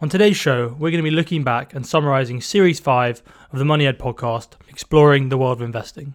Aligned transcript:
On 0.00 0.08
today's 0.08 0.36
show, 0.36 0.74
we're 0.78 0.90
going 0.90 1.04
to 1.04 1.08
be 1.08 1.14
looking 1.14 1.44
back 1.44 1.72
and 1.72 1.86
summarizing 1.86 2.40
Series 2.40 2.80
5 2.80 3.22
of 3.52 3.58
the 3.60 3.64
Money 3.64 3.86
Ed 3.86 3.96
podcast, 3.96 4.54
Exploring 4.68 5.28
the 5.28 5.38
World 5.38 5.58
of 5.58 5.62
Investing. 5.64 6.14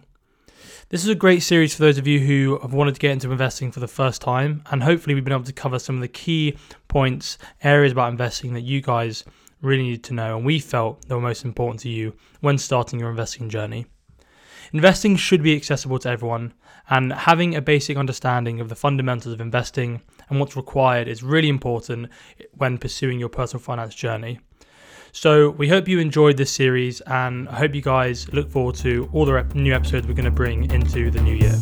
This 0.90 1.02
is 1.02 1.08
a 1.08 1.14
great 1.14 1.42
series 1.42 1.74
for 1.74 1.80
those 1.80 1.96
of 1.96 2.06
you 2.06 2.20
who 2.20 2.58
have 2.58 2.74
wanted 2.74 2.94
to 2.94 3.00
get 3.00 3.12
into 3.12 3.32
investing 3.32 3.72
for 3.72 3.80
the 3.80 3.88
first 3.88 4.20
time, 4.20 4.62
and 4.70 4.82
hopefully, 4.82 5.14
we've 5.14 5.24
been 5.24 5.32
able 5.32 5.44
to 5.44 5.52
cover 5.54 5.78
some 5.78 5.94
of 5.94 6.02
the 6.02 6.08
key 6.08 6.58
points, 6.88 7.38
areas 7.64 7.92
about 7.92 8.10
investing 8.10 8.52
that 8.52 8.60
you 8.60 8.82
guys 8.82 9.24
really 9.62 9.82
need 9.82 10.04
to 10.04 10.14
know 10.14 10.36
and 10.36 10.44
we 10.44 10.58
felt 10.58 11.06
they 11.08 11.14
were 11.14 11.20
most 11.20 11.44
important 11.44 11.80
to 11.80 11.88
you 11.88 12.14
when 12.40 12.58
starting 12.58 13.00
your 13.00 13.10
investing 13.10 13.48
journey. 13.48 13.86
Investing 14.72 15.16
should 15.16 15.42
be 15.42 15.56
accessible 15.56 15.98
to 16.00 16.10
everyone, 16.10 16.52
and 16.90 17.12
having 17.12 17.54
a 17.54 17.62
basic 17.62 17.96
understanding 17.96 18.60
of 18.60 18.68
the 18.68 18.76
fundamentals 18.76 19.32
of 19.32 19.40
investing 19.40 20.02
and 20.30 20.40
what's 20.40 20.56
required 20.56 21.08
is 21.08 21.22
really 21.22 21.48
important 21.48 22.08
when 22.56 22.78
pursuing 22.78 23.18
your 23.18 23.28
personal 23.28 23.62
finance 23.62 23.94
journey. 23.94 24.38
So, 25.12 25.50
we 25.50 25.68
hope 25.68 25.88
you 25.88 25.98
enjoyed 25.98 26.36
this 26.36 26.52
series, 26.52 27.00
and 27.00 27.48
I 27.48 27.56
hope 27.56 27.74
you 27.74 27.82
guys 27.82 28.32
look 28.32 28.48
forward 28.48 28.76
to 28.76 29.10
all 29.12 29.26
the 29.26 29.44
new 29.54 29.74
episodes 29.74 30.06
we're 30.06 30.14
going 30.14 30.24
to 30.24 30.30
bring 30.30 30.70
into 30.70 31.10
the 31.10 31.20
new 31.20 31.34
year. 31.34 31.56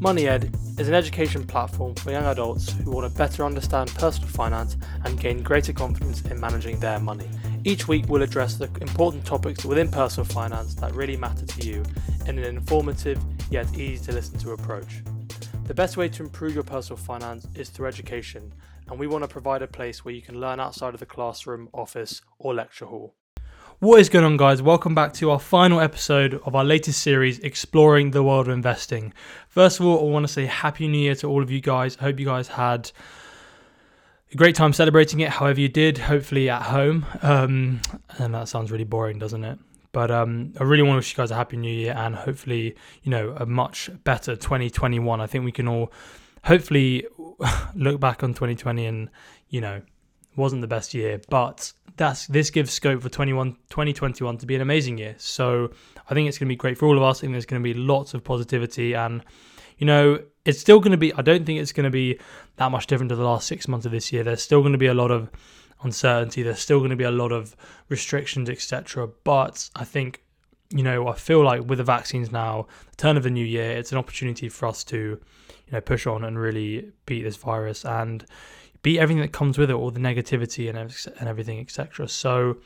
Money 0.00 0.28
Ed 0.28 0.54
is 0.78 0.86
an 0.86 0.94
education 0.94 1.44
platform 1.44 1.92
for 1.96 2.12
young 2.12 2.24
adults 2.26 2.70
who 2.70 2.92
want 2.92 3.10
to 3.10 3.18
better 3.18 3.44
understand 3.44 3.92
personal 3.96 4.28
finance 4.28 4.76
and 5.04 5.20
gain 5.20 5.42
greater 5.42 5.72
confidence 5.72 6.22
in 6.22 6.38
managing 6.38 6.78
their 6.78 7.00
money. 7.00 7.28
Each 7.64 7.88
week, 7.88 8.04
we'll 8.08 8.22
address 8.22 8.54
the 8.54 8.70
important 8.80 9.24
topics 9.24 9.64
within 9.64 9.90
personal 9.90 10.24
finance 10.24 10.74
that 10.76 10.94
really 10.94 11.16
matter 11.16 11.44
to 11.44 11.66
you 11.66 11.82
in 12.26 12.38
an 12.38 12.44
informative 12.44 13.20
yet 13.50 13.66
easy 13.76 14.04
to 14.06 14.12
listen 14.12 14.38
to 14.38 14.52
approach. 14.52 15.02
The 15.64 15.74
best 15.74 15.96
way 15.96 16.08
to 16.08 16.22
improve 16.22 16.54
your 16.54 16.62
personal 16.62 16.96
finance 16.96 17.48
is 17.54 17.68
through 17.68 17.88
education, 17.88 18.54
and 18.88 18.98
we 18.98 19.08
want 19.08 19.24
to 19.24 19.28
provide 19.28 19.62
a 19.62 19.66
place 19.66 20.04
where 20.04 20.14
you 20.14 20.22
can 20.22 20.40
learn 20.40 20.60
outside 20.60 20.94
of 20.94 21.00
the 21.00 21.06
classroom, 21.06 21.68
office, 21.74 22.22
or 22.38 22.54
lecture 22.54 22.86
hall. 22.86 23.14
What 23.80 24.00
is 24.00 24.08
going 24.08 24.24
on, 24.24 24.36
guys? 24.36 24.62
Welcome 24.62 24.94
back 24.94 25.12
to 25.14 25.30
our 25.30 25.38
final 25.38 25.80
episode 25.80 26.40
of 26.44 26.54
our 26.54 26.64
latest 26.64 27.02
series, 27.02 27.38
Exploring 27.40 28.12
the 28.12 28.22
World 28.22 28.48
of 28.48 28.54
Investing. 28.54 29.12
First 29.48 29.80
of 29.80 29.86
all, 29.86 30.00
I 30.00 30.10
want 30.10 30.26
to 30.26 30.32
say 30.32 30.46
Happy 30.46 30.88
New 30.88 30.98
Year 30.98 31.14
to 31.16 31.26
all 31.26 31.42
of 31.42 31.50
you 31.50 31.60
guys. 31.60 31.96
I 31.98 32.04
hope 32.04 32.20
you 32.20 32.26
guys 32.26 32.48
had 32.48 32.90
a 34.32 34.36
great 34.36 34.54
time 34.54 34.72
celebrating 34.72 35.20
it, 35.20 35.30
however 35.30 35.60
you 35.60 35.68
did, 35.68 35.98
hopefully 35.98 36.50
at 36.50 36.62
home. 36.62 37.06
Um, 37.22 37.80
and 38.18 38.34
that 38.34 38.48
sounds 38.48 38.70
really 38.70 38.84
boring, 38.84 39.18
doesn't 39.18 39.44
it? 39.44 39.58
But 39.92 40.10
um, 40.10 40.52
I 40.60 40.64
really 40.64 40.82
want 40.82 40.94
to 40.94 40.98
wish 40.98 41.12
you 41.12 41.16
guys 41.16 41.30
a 41.30 41.34
Happy 41.34 41.56
New 41.56 41.72
Year 41.72 41.94
and 41.96 42.14
hopefully, 42.14 42.76
you 43.02 43.10
know, 43.10 43.34
a 43.36 43.46
much 43.46 43.90
better 44.04 44.36
2021. 44.36 45.20
I 45.20 45.26
think 45.26 45.44
we 45.44 45.52
can 45.52 45.66
all 45.66 45.92
hopefully 46.44 47.06
look 47.74 48.00
back 48.00 48.22
on 48.22 48.34
2020 48.34 48.84
and, 48.84 49.10
you 49.48 49.60
know, 49.60 49.80
wasn't 50.36 50.60
the 50.60 50.68
best 50.68 50.94
year, 50.94 51.20
but 51.30 51.72
that's 51.96 52.26
this 52.28 52.50
gives 52.50 52.70
scope 52.70 53.02
for 53.02 53.08
21, 53.08 53.54
2021 53.70 54.38
to 54.38 54.46
be 54.46 54.54
an 54.54 54.60
amazing 54.60 54.98
year. 54.98 55.14
So 55.18 55.70
I 56.08 56.14
think 56.14 56.28
it's 56.28 56.38
going 56.38 56.48
to 56.48 56.52
be 56.52 56.56
great 56.56 56.78
for 56.78 56.86
all 56.86 56.96
of 56.96 57.02
us. 57.02 57.18
I 57.18 57.20
think 57.22 57.32
there's 57.32 57.46
going 57.46 57.60
to 57.60 57.64
be 57.64 57.74
lots 57.74 58.14
of 58.14 58.22
positivity 58.22 58.94
and 58.94 59.24
you 59.78 59.86
know, 59.86 60.20
it's 60.48 60.58
still 60.58 60.80
going 60.80 60.92
to 60.92 60.98
be, 60.98 61.12
I 61.12 61.20
don't 61.20 61.44
think 61.44 61.60
it's 61.60 61.72
going 61.72 61.84
to 61.84 61.90
be 61.90 62.18
that 62.56 62.70
much 62.70 62.86
different 62.86 63.10
to 63.10 63.16
the 63.16 63.24
last 63.24 63.46
six 63.46 63.68
months 63.68 63.84
of 63.84 63.92
this 63.92 64.12
year. 64.12 64.24
There's 64.24 64.42
still 64.42 64.60
going 64.62 64.72
to 64.72 64.78
be 64.78 64.86
a 64.86 64.94
lot 64.94 65.10
of 65.10 65.30
uncertainty. 65.82 66.42
There's 66.42 66.58
still 66.58 66.78
going 66.78 66.90
to 66.90 66.96
be 66.96 67.04
a 67.04 67.10
lot 67.10 67.32
of 67.32 67.54
restrictions, 67.90 68.48
etc. 68.48 69.08
But 69.24 69.68
I 69.76 69.84
think, 69.84 70.22
you 70.70 70.82
know, 70.82 71.06
I 71.06 71.14
feel 71.14 71.44
like 71.44 71.68
with 71.68 71.76
the 71.78 71.84
vaccines 71.84 72.32
now, 72.32 72.66
the 72.90 72.96
turn 72.96 73.18
of 73.18 73.24
the 73.24 73.30
new 73.30 73.44
year, 73.44 73.72
it's 73.72 73.92
an 73.92 73.98
opportunity 73.98 74.48
for 74.48 74.66
us 74.66 74.84
to, 74.84 74.96
you 74.96 75.72
know, 75.72 75.82
push 75.82 76.06
on 76.06 76.24
and 76.24 76.38
really 76.38 76.92
beat 77.04 77.22
this 77.24 77.36
virus 77.36 77.84
and, 77.84 78.24
beat 78.82 79.00
everything 79.00 79.20
that 79.20 79.32
comes 79.32 79.58
with 79.58 79.70
it, 79.70 79.74
all 79.74 79.90
the 79.90 80.00
negativity 80.00 80.68
and 80.70 80.78
and 81.18 81.28
everything, 81.28 81.60
etc. 81.60 82.08
So, 82.08 82.58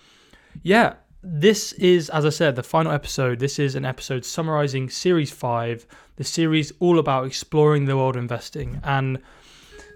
yeah, 0.62 0.94
this 1.22 1.72
is, 1.74 2.10
as 2.10 2.26
I 2.26 2.30
said, 2.30 2.56
the 2.56 2.62
final 2.62 2.92
episode. 2.92 3.38
This 3.38 3.58
is 3.58 3.74
an 3.74 3.84
episode 3.84 4.24
summarizing 4.24 4.90
Series 4.90 5.30
Five, 5.30 5.86
the 6.16 6.24
series 6.24 6.72
all 6.80 6.98
about 6.98 7.26
exploring 7.26 7.84
the 7.84 7.96
world 7.96 8.16
of 8.16 8.22
investing, 8.22 8.80
and 8.82 9.22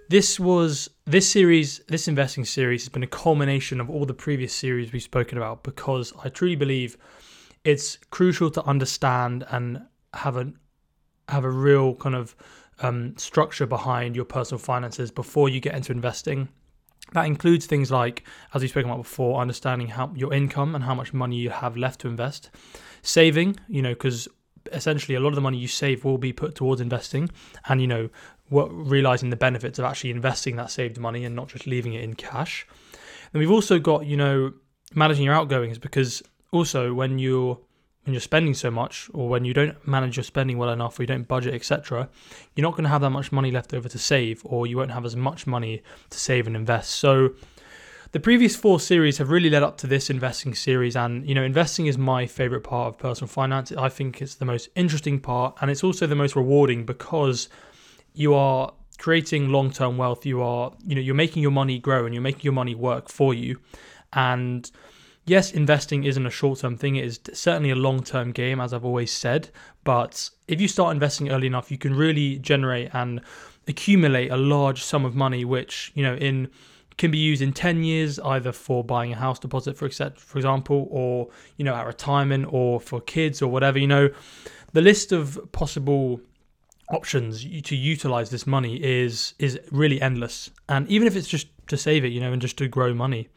this 0.09 0.38
was 0.38 0.88
this 1.04 1.28
series, 1.28 1.81
this 1.88 2.06
investing 2.06 2.44
series, 2.44 2.84
has 2.84 2.88
been 2.88 3.03
a 3.03 3.09
culmination 3.09 3.81
of 3.81 3.91
all 3.91 4.04
the 4.04 4.14
previous 4.14 4.54
series 4.54 4.92
we've 4.92 5.03
spoken 5.03 5.37
about 5.37 5.64
because 5.64 6.12
I 6.25 6.28
truly 6.28 6.54
believe 6.54 6.97
it's 7.64 7.98
crucial 8.10 8.50
to 8.53 8.64
understand 8.64 9.44
and 9.50 9.82
have 10.14 10.37
a 10.37 10.53
have 11.28 11.44
a 11.44 11.50
real 11.50 11.97
kind 11.97 12.14
of 12.14 12.37
um, 12.81 13.16
structure 13.16 13.66
behind 13.66 14.14
your 14.14 14.25
personal 14.25 14.60
finances 14.60 15.10
before 15.10 15.48
you 15.48 15.58
get 15.58 15.75
into 15.75 15.91
investing. 15.91 16.48
That 17.12 17.27
includes 17.27 17.67
things 17.67 17.91
like, 17.91 18.25
as 18.53 18.62
we 18.62 18.69
spoke 18.69 18.84
about 18.84 18.99
before, 18.99 19.41
understanding 19.41 19.89
how 19.89 20.12
your 20.15 20.34
income 20.34 20.75
and 20.75 20.84
how 20.84 20.94
much 20.94 21.12
money 21.15 21.37
you 21.37 21.50
have 21.50 21.77
left 21.77 22.00
to 22.00 22.09
invest, 22.09 22.50
saving, 23.03 23.56
you 23.69 23.81
know, 23.81 23.94
because 23.94 24.28
essentially 24.72 25.15
a 25.15 25.21
lot 25.21 25.28
of 25.28 25.37
the 25.37 25.41
money 25.41 25.59
you 25.59 25.69
save 25.69 26.05
will 26.05 26.19
be 26.19 26.33
put 26.33 26.55
towards 26.55 26.81
investing, 26.81 27.31
and 27.69 27.81
you 27.81 27.87
know, 27.87 28.11
what, 28.49 28.67
realizing 28.72 29.31
the 29.31 29.37
benefits 29.37 29.78
of 29.78 29.84
actually 29.84 30.11
investing 30.11 30.56
that 30.56 30.71
saved 30.71 30.99
money 30.99 31.25
and 31.25 31.34
not 31.34 31.49
just 31.49 31.67
leaving 31.67 31.94
it 31.94 32.03
in 32.03 32.15
cash. 32.15 32.67
Then 33.33 33.41
we've 33.41 33.50
also 33.50 33.78
got, 33.78 34.06
you 34.06 34.17
know, 34.17 34.53
managing 34.94 35.25
your 35.25 35.34
outgoings 35.34 35.78
because 35.78 36.23
also 36.53 36.94
when 36.94 37.19
you're 37.19 37.59
when 38.06 38.15
you're 38.15 38.21
spending 38.21 38.55
so 38.55 38.71
much 38.71 39.11
or 39.12 39.28
when 39.28 39.44
you 39.44 39.53
don't 39.53 39.87
manage 39.87 40.17
your 40.17 40.25
spending 40.25 40.56
well 40.56 40.71
enough 40.71 40.99
or 40.99 41.03
you 41.03 41.06
don't 41.09 41.27
budget 41.27 41.53
etc 41.53 42.09
you're 42.55 42.62
not 42.62 42.72
going 42.72 42.84
to 42.84 42.89
have 42.89 43.00
that 43.00 43.11
much 43.11 43.33
money 43.33 43.50
left 43.50 43.75
over 43.75 43.89
to 43.89 43.99
save 43.99 44.41
or 44.44 44.67
you 44.67 44.77
won't 44.77 44.93
have 44.93 45.05
as 45.05 45.17
much 45.17 45.47
money 45.47 45.83
to 46.11 46.19
save 46.19 46.47
and 46.47 46.56
invest. 46.56 46.93
So 46.93 47.31
the 48.12 48.21
previous 48.21 48.56
four 48.56 48.81
series 48.81 49.19
have 49.19 49.28
really 49.28 49.50
led 49.50 49.62
up 49.62 49.77
to 49.78 49.87
this 49.87 50.09
investing 50.09 50.55
series 50.55 50.97
and 50.97 51.28
you 51.28 51.34
know 51.34 51.43
investing 51.43 51.87
is 51.87 51.99
my 51.99 52.27
favorite 52.27 52.62
part 52.62 52.89
of 52.89 52.99
personal 52.99 53.28
finance. 53.28 53.72
I 53.72 53.89
think 53.89 54.23
it's 54.23 54.37
the 54.37 54.44
most 54.44 54.69
interesting 54.75 55.21
part 55.21 55.56
and 55.61 55.71
it's 55.71 55.84
also 55.84 56.06
the 56.06 56.15
most 56.15 56.37
rewarding 56.37 56.87
because 56.87 57.49
you 58.15 58.34
are 58.34 58.73
creating 58.99 59.50
long-term 59.50 59.99
wealth 59.99 60.25
you 60.25 60.41
are 60.41 60.73
you 60.87 60.94
know 60.94 61.00
you're 61.03 61.15
making 61.15 61.43
your 61.43 61.50
money 61.50 61.78
grow 61.78 62.06
and 62.06 62.15
you're 62.15 62.23
making 62.23 62.43
your 62.43 62.55
money 62.55 62.75
work 62.75 63.09
for 63.11 63.34
you. 63.34 63.59
And 64.12 64.71
yes, 65.26 65.53
investing 65.53 66.04
isn't 66.04 66.25
a 66.25 66.31
short 66.31 66.60
term 66.60 66.76
thing. 66.76 66.97
It 66.97 67.04
is 67.04 67.20
certainly 67.32 67.70
a 67.70 67.76
long 67.76 68.03
term 68.03 68.32
game, 68.32 68.60
as 68.60 68.72
I've 68.72 68.84
always 68.84 69.12
said. 69.12 69.50
But 69.84 70.31
if 70.48 70.60
you 70.60 70.69
start 70.69 70.94
investing 70.94 71.31
early 71.31 71.47
enough, 71.47 71.70
you 71.70 71.78
can 71.78 71.94
really 71.94 72.38
generate 72.38 72.91
and 72.94 73.20
accumulate 73.69 74.31
a 74.31 74.37
large 74.37 74.82
sum 74.82 75.04
of 75.04 75.14
money, 75.14 75.44
which, 75.44 75.92
you 75.94 76.03
know, 76.03 76.14
in 76.14 76.48
can 76.98 77.10
be 77.10 77.19
used 77.19 77.42
in 77.42 77.53
10 77.53 77.84
years 77.84 78.19
either 78.20 78.53
for 78.53 78.82
buying 78.82 79.12
a 79.12 79.16
house 79.16 79.38
deposit 79.38 79.76
for 79.76 79.88
for 79.91 80.38
example 80.38 80.88
or 80.91 81.28
you 81.58 81.64
know 81.64 81.75
at 81.75 81.87
retirement 81.87 82.47
or 82.50 82.81
for 82.81 83.03
kids 83.03 83.43
or 83.43 83.50
whatever 83.50 83.78
you 83.78 83.87
know 83.87 84.08
the 84.72 84.81
list 84.81 85.12
of 85.12 85.38
possible 85.53 86.19
options 86.91 87.44
to 87.62 87.76
utilize 87.76 88.31
this 88.31 88.47
money 88.47 88.82
is 88.82 89.34
is 89.38 89.60
really 89.70 90.00
endless 90.00 90.50
and 90.70 90.88
even 90.88 91.06
if 91.06 91.16
it's 91.16 91.28
just 91.28 91.48
to 91.66 91.76
save 91.76 92.03
it 92.03 92.08
you 92.08 92.20
know 92.20 92.32
and 92.32 92.41
just 92.41 92.56
to 92.56 92.66
grow 92.66 92.94
money 92.94 93.28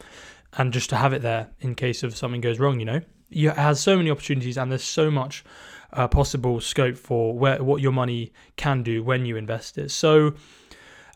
and 0.57 0.73
just 0.73 0.89
to 0.89 0.95
have 0.95 1.13
it 1.13 1.21
there 1.21 1.49
in 1.61 1.75
case 1.75 2.03
of 2.03 2.15
something 2.15 2.41
goes 2.41 2.59
wrong, 2.59 2.79
you 2.79 2.85
know, 2.85 3.01
you, 3.29 3.49
it 3.49 3.57
has 3.57 3.79
so 3.79 3.97
many 3.97 4.09
opportunities 4.09 4.57
and 4.57 4.71
there's 4.71 4.83
so 4.83 5.11
much 5.11 5.43
uh, 5.93 6.07
possible 6.07 6.59
scope 6.61 6.97
for 6.97 7.37
where 7.37 7.63
what 7.63 7.81
your 7.81 7.91
money 7.91 8.31
can 8.55 8.83
do 8.83 9.03
when 9.03 9.25
you 9.25 9.38
invest 9.38 9.77
it. 9.77 9.91
So, 9.91 10.33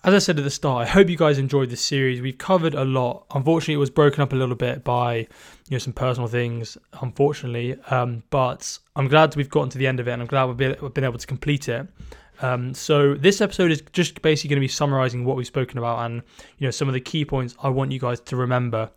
as 0.06 0.14
I 0.14 0.20
said 0.20 0.38
at 0.38 0.44
the 0.44 0.52
start, 0.52 0.86
I 0.86 0.90
hope 0.90 1.10
you 1.10 1.16
guys 1.16 1.38
enjoyed 1.38 1.70
this 1.70 1.80
series. 1.82 2.22
We've 2.22 2.38
covered 2.38 2.74
a 2.74 2.84
lot. 2.84 3.26
Unfortunately, 3.34 3.76
it 3.76 3.78
was 3.78 3.90
broken 3.90 4.22
up 4.22 4.34
a 4.34 4.36
little 4.36 4.56
bit 4.56 4.84
by 4.84 5.16
you 5.16 5.28
know 5.72 5.78
some 5.78 5.94
personal 5.94 6.28
things. 6.28 6.78
Unfortunately, 7.02 7.80
um, 7.90 8.24
but 8.30 8.78
I'm 8.96 9.08
glad 9.08 9.36
we've 9.36 9.50
gotten 9.50 9.70
to 9.70 9.78
the 9.78 9.88
end 9.88 10.00
of 10.00 10.08
it, 10.08 10.12
and 10.12 10.22
I'm 10.22 10.28
glad 10.28 10.46
we've 10.46 10.94
been 10.94 11.04
able 11.04 11.20
to 11.20 11.28
complete 11.28 11.70
it. 11.70 11.88
Um, 12.42 12.74
so 12.74 13.14
this 13.14 13.40
episode 13.40 13.72
is 13.72 13.82
just 13.94 14.22
basically 14.22 14.50
going 14.50 14.58
to 14.58 14.64
be 14.66 14.68
summarizing 14.68 15.24
what 15.24 15.38
we've 15.38 15.48
spoken 15.48 15.78
about 15.78 16.00
and 16.00 16.24
you 16.58 16.68
know 16.68 16.72
some 16.72 16.88
of 16.90 16.94
the 16.94 17.00
key 17.00 17.24
points 17.24 17.56
I 17.62 17.70
want 17.70 17.92
you 17.92 18.00
guys 18.00 18.20
to 18.22 18.36
remember 18.36 18.90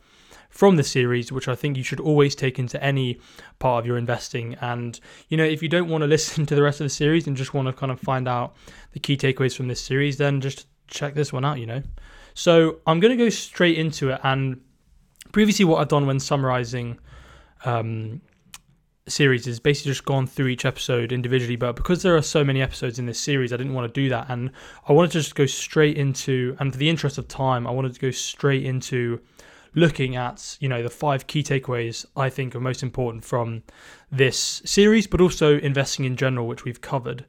from 0.56 0.76
the 0.76 0.82
series, 0.82 1.30
which 1.30 1.48
I 1.48 1.54
think 1.54 1.76
you 1.76 1.82
should 1.82 2.00
always 2.00 2.34
take 2.34 2.58
into 2.58 2.82
any 2.82 3.20
part 3.58 3.82
of 3.82 3.86
your 3.86 3.98
investing. 3.98 4.54
And, 4.62 4.98
you 5.28 5.36
know, 5.36 5.44
if 5.44 5.62
you 5.62 5.68
don't 5.68 5.90
want 5.90 6.00
to 6.00 6.06
listen 6.16 6.46
to 6.46 6.54
the 6.54 6.62
rest 6.62 6.80
of 6.80 6.86
the 6.86 6.90
series 6.90 7.26
and 7.26 7.36
just 7.36 7.52
want 7.52 7.68
to 7.68 7.74
kind 7.74 7.92
of 7.92 8.00
find 8.00 8.26
out 8.26 8.56
the 8.92 8.98
key 8.98 9.18
takeaways 9.18 9.54
from 9.54 9.68
this 9.68 9.82
series, 9.82 10.16
then 10.16 10.40
just 10.40 10.66
check 10.86 11.14
this 11.14 11.30
one 11.30 11.44
out, 11.44 11.58
you 11.58 11.66
know. 11.66 11.82
So 12.32 12.78
I'm 12.86 13.00
going 13.00 13.16
to 13.16 13.22
go 13.22 13.28
straight 13.28 13.76
into 13.76 14.10
it. 14.10 14.20
And 14.22 14.62
previously, 15.30 15.66
what 15.66 15.78
I've 15.82 15.88
done 15.88 16.06
when 16.06 16.18
summarizing 16.18 17.00
um, 17.66 18.22
series 19.08 19.46
is 19.46 19.60
basically 19.60 19.90
just 19.90 20.06
gone 20.06 20.26
through 20.26 20.46
each 20.46 20.64
episode 20.64 21.12
individually. 21.12 21.56
But 21.56 21.76
because 21.76 22.02
there 22.02 22.16
are 22.16 22.22
so 22.22 22.42
many 22.42 22.62
episodes 22.62 22.98
in 22.98 23.04
this 23.04 23.20
series, 23.20 23.52
I 23.52 23.58
didn't 23.58 23.74
want 23.74 23.92
to 23.92 24.00
do 24.00 24.08
that. 24.08 24.30
And 24.30 24.52
I 24.88 24.94
wanted 24.94 25.12
to 25.12 25.18
just 25.18 25.34
go 25.34 25.44
straight 25.44 25.98
into, 25.98 26.56
and 26.60 26.72
for 26.72 26.78
the 26.78 26.88
interest 26.88 27.18
of 27.18 27.28
time, 27.28 27.66
I 27.66 27.72
wanted 27.72 27.92
to 27.92 28.00
go 28.00 28.10
straight 28.10 28.64
into 28.64 29.20
looking 29.76 30.16
at 30.16 30.56
you 30.58 30.68
know 30.68 30.82
the 30.82 30.90
five 30.90 31.28
key 31.28 31.44
takeaways 31.44 32.04
I 32.16 32.28
think 32.30 32.56
are 32.56 32.60
most 32.60 32.82
important 32.82 33.24
from 33.24 33.62
this 34.10 34.60
series, 34.64 35.06
but 35.06 35.20
also 35.20 35.58
investing 35.58 36.04
in 36.04 36.16
general, 36.16 36.48
which 36.48 36.64
we've 36.64 36.80
covered. 36.80 37.24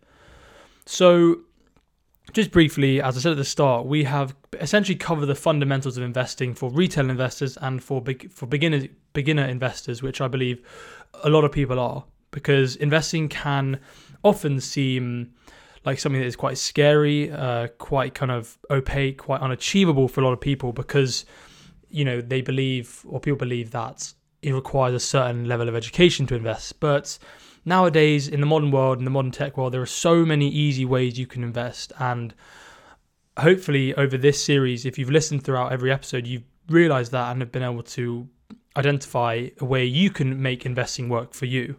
So, 0.85 1.41
just 2.33 2.49
briefly, 2.51 3.01
as 3.01 3.17
I 3.17 3.19
said 3.19 3.33
at 3.33 3.37
the 3.37 3.45
start, 3.45 3.85
we 3.85 4.05
have 4.05 4.35
essentially 4.59 4.95
covered 4.95 5.27
the 5.27 5.35
fundamentals 5.35 5.97
of 5.97 6.03
investing 6.03 6.55
for 6.55 6.71
retail 6.71 7.09
investors 7.09 7.57
and 7.61 7.83
for 7.83 8.01
big, 8.01 8.31
for 8.31 8.47
beginner 8.47 8.87
beginner 9.13 9.45
investors, 9.45 10.01
which 10.01 10.21
I 10.21 10.27
believe 10.27 10.65
a 11.23 11.29
lot 11.29 11.43
of 11.43 11.51
people 11.51 11.79
are, 11.79 12.05
because 12.31 12.75
investing 12.77 13.29
can 13.29 13.79
often 14.23 14.59
seem 14.59 15.33
like 15.85 15.99
something 15.99 16.19
that 16.19 16.27
is 16.27 16.35
quite 16.35 16.57
scary, 16.57 17.31
uh, 17.31 17.67
quite 17.77 18.13
kind 18.13 18.31
of 18.31 18.57
opaque, 18.69 19.17
quite 19.19 19.41
unachievable 19.41 20.07
for 20.07 20.21
a 20.21 20.23
lot 20.23 20.33
of 20.33 20.41
people 20.41 20.73
because 20.73 21.25
you 21.97 22.05
know 22.05 22.21
they 22.21 22.41
believe 22.41 23.03
or 23.07 23.19
people 23.19 23.37
believe 23.37 23.71
that 23.71 24.13
it 24.41 24.53
requires 24.53 24.93
a 24.93 24.99
certain 24.99 25.45
level 25.45 25.67
of 25.67 25.75
education 25.75 26.27
to 26.27 26.35
invest. 26.35 26.79
But 26.79 27.17
nowadays, 27.65 28.27
in 28.27 28.39
the 28.39 28.45
modern 28.45 28.71
world, 28.71 28.99
in 28.99 29.05
the 29.05 29.11
modern 29.11 29.31
tech 29.31 29.57
world, 29.57 29.73
there 29.73 29.81
are 29.81 29.85
so 30.07 30.25
many 30.25 30.47
easy 30.47 30.85
ways 30.85 31.17
you 31.17 31.27
can 31.27 31.43
invest. 31.43 31.91
And 31.99 32.33
hopefully, 33.39 33.95
over 33.95 34.17
this 34.17 34.43
series, 34.43 34.85
if 34.85 34.97
you've 34.97 35.09
listened 35.09 35.43
throughout 35.43 35.71
every 35.71 35.91
episode, 35.91 36.27
you've 36.27 36.43
realized 36.69 37.11
that 37.13 37.31
and 37.31 37.41
have 37.41 37.51
been 37.51 37.63
able 37.63 37.83
to 37.83 38.27
identify 38.75 39.47
a 39.59 39.65
way 39.65 39.83
you 39.83 40.11
can 40.11 40.39
make 40.41 40.65
investing 40.65 41.09
work 41.09 41.33
for 41.33 41.45
you. 41.45 41.75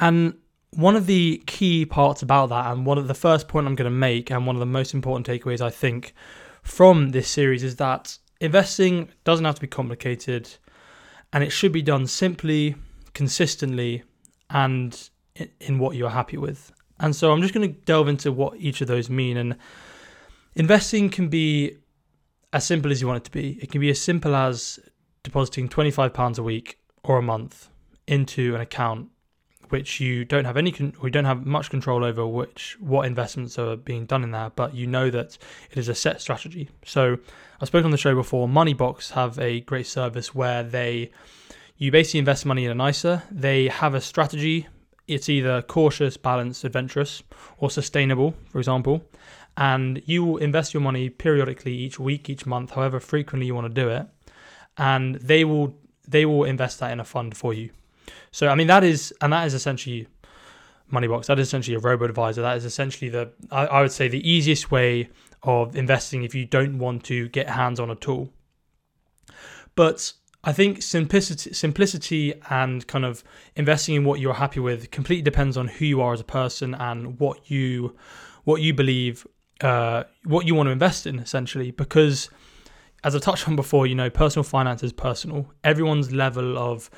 And 0.00 0.34
one 0.70 0.96
of 0.96 1.06
the 1.06 1.40
key 1.46 1.86
parts 1.86 2.22
about 2.22 2.48
that, 2.48 2.72
and 2.72 2.84
one 2.84 2.98
of 2.98 3.06
the 3.06 3.14
first 3.14 3.46
point 3.46 3.68
I'm 3.68 3.76
going 3.76 3.90
to 3.90 3.96
make, 3.96 4.30
and 4.30 4.44
one 4.44 4.56
of 4.56 4.60
the 4.60 4.66
most 4.66 4.92
important 4.92 5.24
takeaways 5.24 5.60
I 5.60 5.70
think 5.70 6.14
from 6.64 7.10
this 7.10 7.28
series 7.28 7.62
is 7.62 7.76
that 7.76 8.18
investing 8.44 9.10
doesn't 9.24 9.44
have 9.44 9.56
to 9.56 9.60
be 9.60 9.66
complicated 9.66 10.48
and 11.32 11.42
it 11.42 11.50
should 11.50 11.72
be 11.72 11.82
done 11.82 12.06
simply, 12.06 12.76
consistently, 13.12 14.04
and 14.50 15.10
in 15.60 15.78
what 15.78 15.96
you're 15.96 16.10
happy 16.10 16.36
with. 16.36 16.72
And 17.00 17.14
so 17.14 17.32
I'm 17.32 17.42
just 17.42 17.52
going 17.52 17.72
to 17.72 17.80
delve 17.80 18.08
into 18.08 18.30
what 18.30 18.56
each 18.58 18.80
of 18.80 18.86
those 18.86 19.10
mean. 19.10 19.36
And 19.36 19.56
investing 20.54 21.10
can 21.10 21.28
be 21.28 21.78
as 22.52 22.64
simple 22.64 22.92
as 22.92 23.00
you 23.00 23.08
want 23.08 23.16
it 23.18 23.24
to 23.24 23.32
be. 23.32 23.58
It 23.60 23.72
can 23.72 23.80
be 23.80 23.90
as 23.90 24.00
simple 24.00 24.36
as 24.36 24.78
depositing 25.24 25.68
£25 25.68 26.38
a 26.38 26.42
week 26.42 26.78
or 27.02 27.18
a 27.18 27.22
month 27.22 27.68
into 28.06 28.54
an 28.54 28.60
account 28.60 29.08
which 29.68 30.00
you 30.00 30.24
don't 30.24 30.44
have 30.44 30.56
any 30.56 30.72
con- 30.72 30.94
we 31.02 31.10
don't 31.10 31.24
have 31.24 31.46
much 31.46 31.70
control 31.70 32.04
over 32.04 32.26
which 32.26 32.76
what 32.80 33.06
investments 33.06 33.58
are 33.58 33.76
being 33.76 34.06
done 34.06 34.22
in 34.22 34.30
there 34.30 34.50
but 34.54 34.74
you 34.74 34.86
know 34.86 35.10
that 35.10 35.38
it 35.70 35.78
is 35.78 35.88
a 35.88 35.94
set 35.94 36.20
strategy. 36.20 36.68
So 36.84 37.18
i 37.60 37.64
spoke 37.64 37.84
on 37.84 37.90
the 37.90 37.96
show 37.96 38.14
before 38.14 38.48
moneybox 38.48 39.12
have 39.12 39.38
a 39.38 39.60
great 39.60 39.86
service 39.86 40.34
where 40.34 40.62
they 40.62 41.10
you 41.76 41.90
basically 41.90 42.20
invest 42.20 42.46
money 42.46 42.64
in 42.64 42.70
an 42.70 42.88
ISA 42.88 43.22
they 43.30 43.68
have 43.68 43.94
a 43.94 44.00
strategy. 44.00 44.66
It's 45.06 45.28
either 45.28 45.60
cautious 45.62 46.16
balanced 46.16 46.64
adventurous 46.64 47.22
or 47.58 47.70
sustainable 47.70 48.34
for 48.50 48.58
example. 48.58 49.04
And 49.56 50.02
you 50.04 50.24
will 50.24 50.38
invest 50.38 50.74
your 50.74 50.80
money 50.80 51.10
periodically 51.10 51.74
each 51.74 51.98
week 51.98 52.28
each 52.28 52.46
month 52.46 52.72
however 52.72 53.00
frequently 53.00 53.46
you 53.46 53.54
want 53.54 53.72
to 53.72 53.82
do 53.82 53.88
it. 53.88 54.06
And 54.76 55.16
they 55.16 55.44
will 55.44 55.76
they 56.06 56.26
will 56.26 56.44
invest 56.44 56.80
that 56.80 56.92
in 56.92 57.00
a 57.00 57.04
fund 57.04 57.36
for 57.36 57.54
you 57.54 57.70
so 58.30 58.48
I 58.48 58.54
mean 58.54 58.66
that 58.66 58.84
is 58.84 59.12
and 59.20 59.32
that 59.32 59.46
is 59.46 59.54
essentially 59.54 60.06
Moneybox. 60.92 61.26
That 61.26 61.38
is 61.38 61.48
essentially 61.48 61.76
a 61.76 61.80
robo 61.80 62.04
advisor. 62.04 62.42
That 62.42 62.56
is 62.56 62.64
essentially 62.64 63.10
the 63.10 63.32
I, 63.50 63.66
I 63.66 63.82
would 63.82 63.92
say 63.92 64.08
the 64.08 64.28
easiest 64.28 64.70
way 64.70 65.08
of 65.42 65.76
investing 65.76 66.24
if 66.24 66.34
you 66.34 66.46
don't 66.46 66.78
want 66.78 67.04
to 67.04 67.28
get 67.28 67.48
hands 67.48 67.80
on 67.80 67.90
a 67.90 67.94
tool. 67.94 68.30
But 69.74 70.12
I 70.44 70.52
think 70.52 70.82
simplicity, 70.82 71.52
simplicity 71.52 72.34
and 72.50 72.86
kind 72.86 73.04
of 73.04 73.24
investing 73.56 73.94
in 73.94 74.04
what 74.04 74.20
you're 74.20 74.34
happy 74.34 74.60
with 74.60 74.90
completely 74.90 75.22
depends 75.22 75.56
on 75.56 75.68
who 75.68 75.84
you 75.84 76.00
are 76.00 76.12
as 76.12 76.20
a 76.20 76.24
person 76.24 76.74
and 76.74 77.18
what 77.18 77.50
you 77.50 77.96
what 78.44 78.60
you 78.60 78.74
believe 78.74 79.26
uh, 79.62 80.04
what 80.24 80.46
you 80.46 80.54
want 80.54 80.66
to 80.66 80.70
invest 80.70 81.06
in 81.06 81.18
essentially 81.18 81.70
because 81.70 82.28
as 83.04 83.14
I 83.14 83.18
touched 83.18 83.46
on 83.46 83.54
before, 83.54 83.86
you 83.86 83.94
know, 83.94 84.08
personal 84.08 84.44
finance 84.44 84.82
is 84.82 84.92
personal. 84.92 85.52
Everyone's 85.62 86.10
level 86.10 86.56
of 86.56 86.90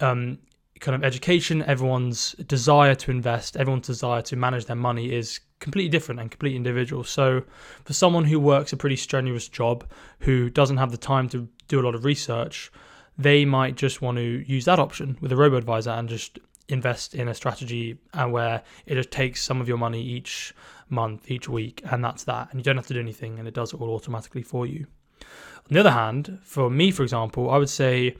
um, 0.00 0.38
kind 0.80 0.94
of 0.94 1.04
education, 1.04 1.62
everyone's 1.62 2.32
desire 2.46 2.94
to 2.94 3.10
invest, 3.10 3.56
everyone's 3.56 3.86
desire 3.86 4.22
to 4.22 4.36
manage 4.36 4.66
their 4.66 4.76
money 4.76 5.12
is 5.12 5.40
completely 5.60 5.88
different 5.88 6.20
and 6.20 6.30
completely 6.30 6.56
individual. 6.56 7.04
So, 7.04 7.42
for 7.84 7.92
someone 7.92 8.24
who 8.24 8.38
works 8.38 8.72
a 8.72 8.76
pretty 8.76 8.96
strenuous 8.96 9.48
job, 9.48 9.84
who 10.20 10.50
doesn't 10.50 10.76
have 10.76 10.90
the 10.90 10.98
time 10.98 11.28
to 11.30 11.48
do 11.68 11.80
a 11.80 11.82
lot 11.82 11.94
of 11.94 12.04
research, 12.04 12.70
they 13.16 13.44
might 13.44 13.76
just 13.76 14.02
want 14.02 14.18
to 14.18 14.44
use 14.46 14.64
that 14.64 14.78
option 14.78 15.16
with 15.20 15.32
a 15.32 15.36
robo 15.36 15.56
advisor 15.56 15.90
and 15.90 16.08
just 16.08 16.38
invest 16.68 17.14
in 17.14 17.28
a 17.28 17.34
strategy 17.34 17.98
and 18.12 18.32
where 18.32 18.62
it 18.86 18.94
just 18.94 19.10
takes 19.10 19.42
some 19.42 19.60
of 19.60 19.68
your 19.68 19.78
money 19.78 20.02
each 20.02 20.54
month, 20.88 21.30
each 21.30 21.48
week, 21.48 21.82
and 21.90 22.04
that's 22.04 22.24
that. 22.24 22.48
And 22.50 22.58
you 22.58 22.64
don't 22.64 22.76
have 22.76 22.86
to 22.86 22.94
do 22.94 23.00
anything 23.00 23.38
and 23.38 23.46
it 23.46 23.54
does 23.54 23.72
it 23.72 23.80
all 23.80 23.94
automatically 23.94 24.42
for 24.42 24.66
you. 24.66 24.86
On 25.20 25.72
the 25.72 25.80
other 25.80 25.90
hand, 25.90 26.38
for 26.42 26.68
me, 26.70 26.90
for 26.90 27.02
example, 27.02 27.50
I 27.50 27.56
would 27.56 27.70
say 27.70 28.16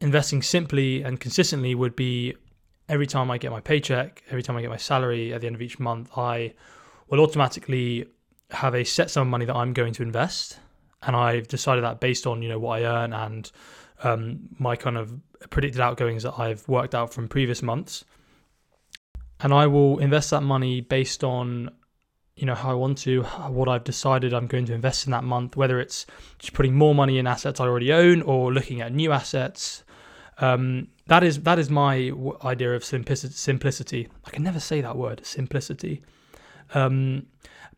investing 0.00 0.42
simply 0.42 1.02
and 1.02 1.18
consistently 1.20 1.74
would 1.74 1.96
be 1.96 2.34
every 2.88 3.06
time 3.06 3.30
I 3.30 3.38
get 3.38 3.50
my 3.50 3.60
paycheck, 3.60 4.22
every 4.28 4.42
time 4.42 4.56
I 4.56 4.60
get 4.60 4.70
my 4.70 4.76
salary 4.76 5.32
at 5.32 5.40
the 5.40 5.46
end 5.46 5.56
of 5.56 5.62
each 5.62 5.78
month, 5.78 6.10
I 6.16 6.54
will 7.08 7.20
automatically 7.20 8.06
have 8.50 8.74
a 8.74 8.84
set 8.84 9.10
sum 9.10 9.22
of 9.22 9.28
money 9.28 9.44
that 9.44 9.56
I'm 9.56 9.72
going 9.72 9.92
to 9.94 10.02
invest. 10.02 10.58
And 11.02 11.14
I've 11.14 11.48
decided 11.48 11.84
that 11.84 12.00
based 12.00 12.26
on, 12.26 12.42
you 12.42 12.48
know, 12.48 12.58
what 12.58 12.82
I 12.82 12.84
earn 12.84 13.12
and 13.12 13.50
um, 14.02 14.48
my 14.58 14.76
kind 14.76 14.96
of 14.96 15.12
predicted 15.50 15.80
outgoings 15.80 16.22
that 16.22 16.38
I've 16.38 16.66
worked 16.68 16.94
out 16.94 17.12
from 17.12 17.28
previous 17.28 17.62
months. 17.62 18.04
And 19.40 19.52
I 19.52 19.66
will 19.66 19.98
invest 19.98 20.30
that 20.30 20.40
money 20.42 20.80
based 20.80 21.22
on, 21.22 21.70
you 22.36 22.46
know, 22.46 22.54
how 22.54 22.70
I 22.70 22.74
want 22.74 22.98
to, 22.98 23.22
what 23.22 23.68
I've 23.68 23.84
decided 23.84 24.32
I'm 24.32 24.46
going 24.46 24.66
to 24.66 24.74
invest 24.74 25.06
in 25.06 25.10
that 25.12 25.24
month, 25.24 25.56
whether 25.56 25.78
it's 25.78 26.06
just 26.38 26.54
putting 26.54 26.74
more 26.74 26.94
money 26.94 27.18
in 27.18 27.26
assets 27.26 27.60
I 27.60 27.64
already 27.64 27.92
own 27.92 28.22
or 28.22 28.52
looking 28.52 28.80
at 28.80 28.92
new 28.92 29.12
assets 29.12 29.84
um, 30.38 30.88
that 31.06 31.22
is 31.22 31.40
that 31.42 31.58
is 31.58 31.70
my 31.70 32.08
w- 32.10 32.36
idea 32.44 32.74
of 32.74 32.84
simplicity. 32.84 33.34
Simplicity. 33.34 34.08
I 34.24 34.30
can 34.30 34.42
never 34.42 34.60
say 34.60 34.80
that 34.80 34.96
word. 34.96 35.24
Simplicity. 35.24 36.02
Um, 36.74 37.26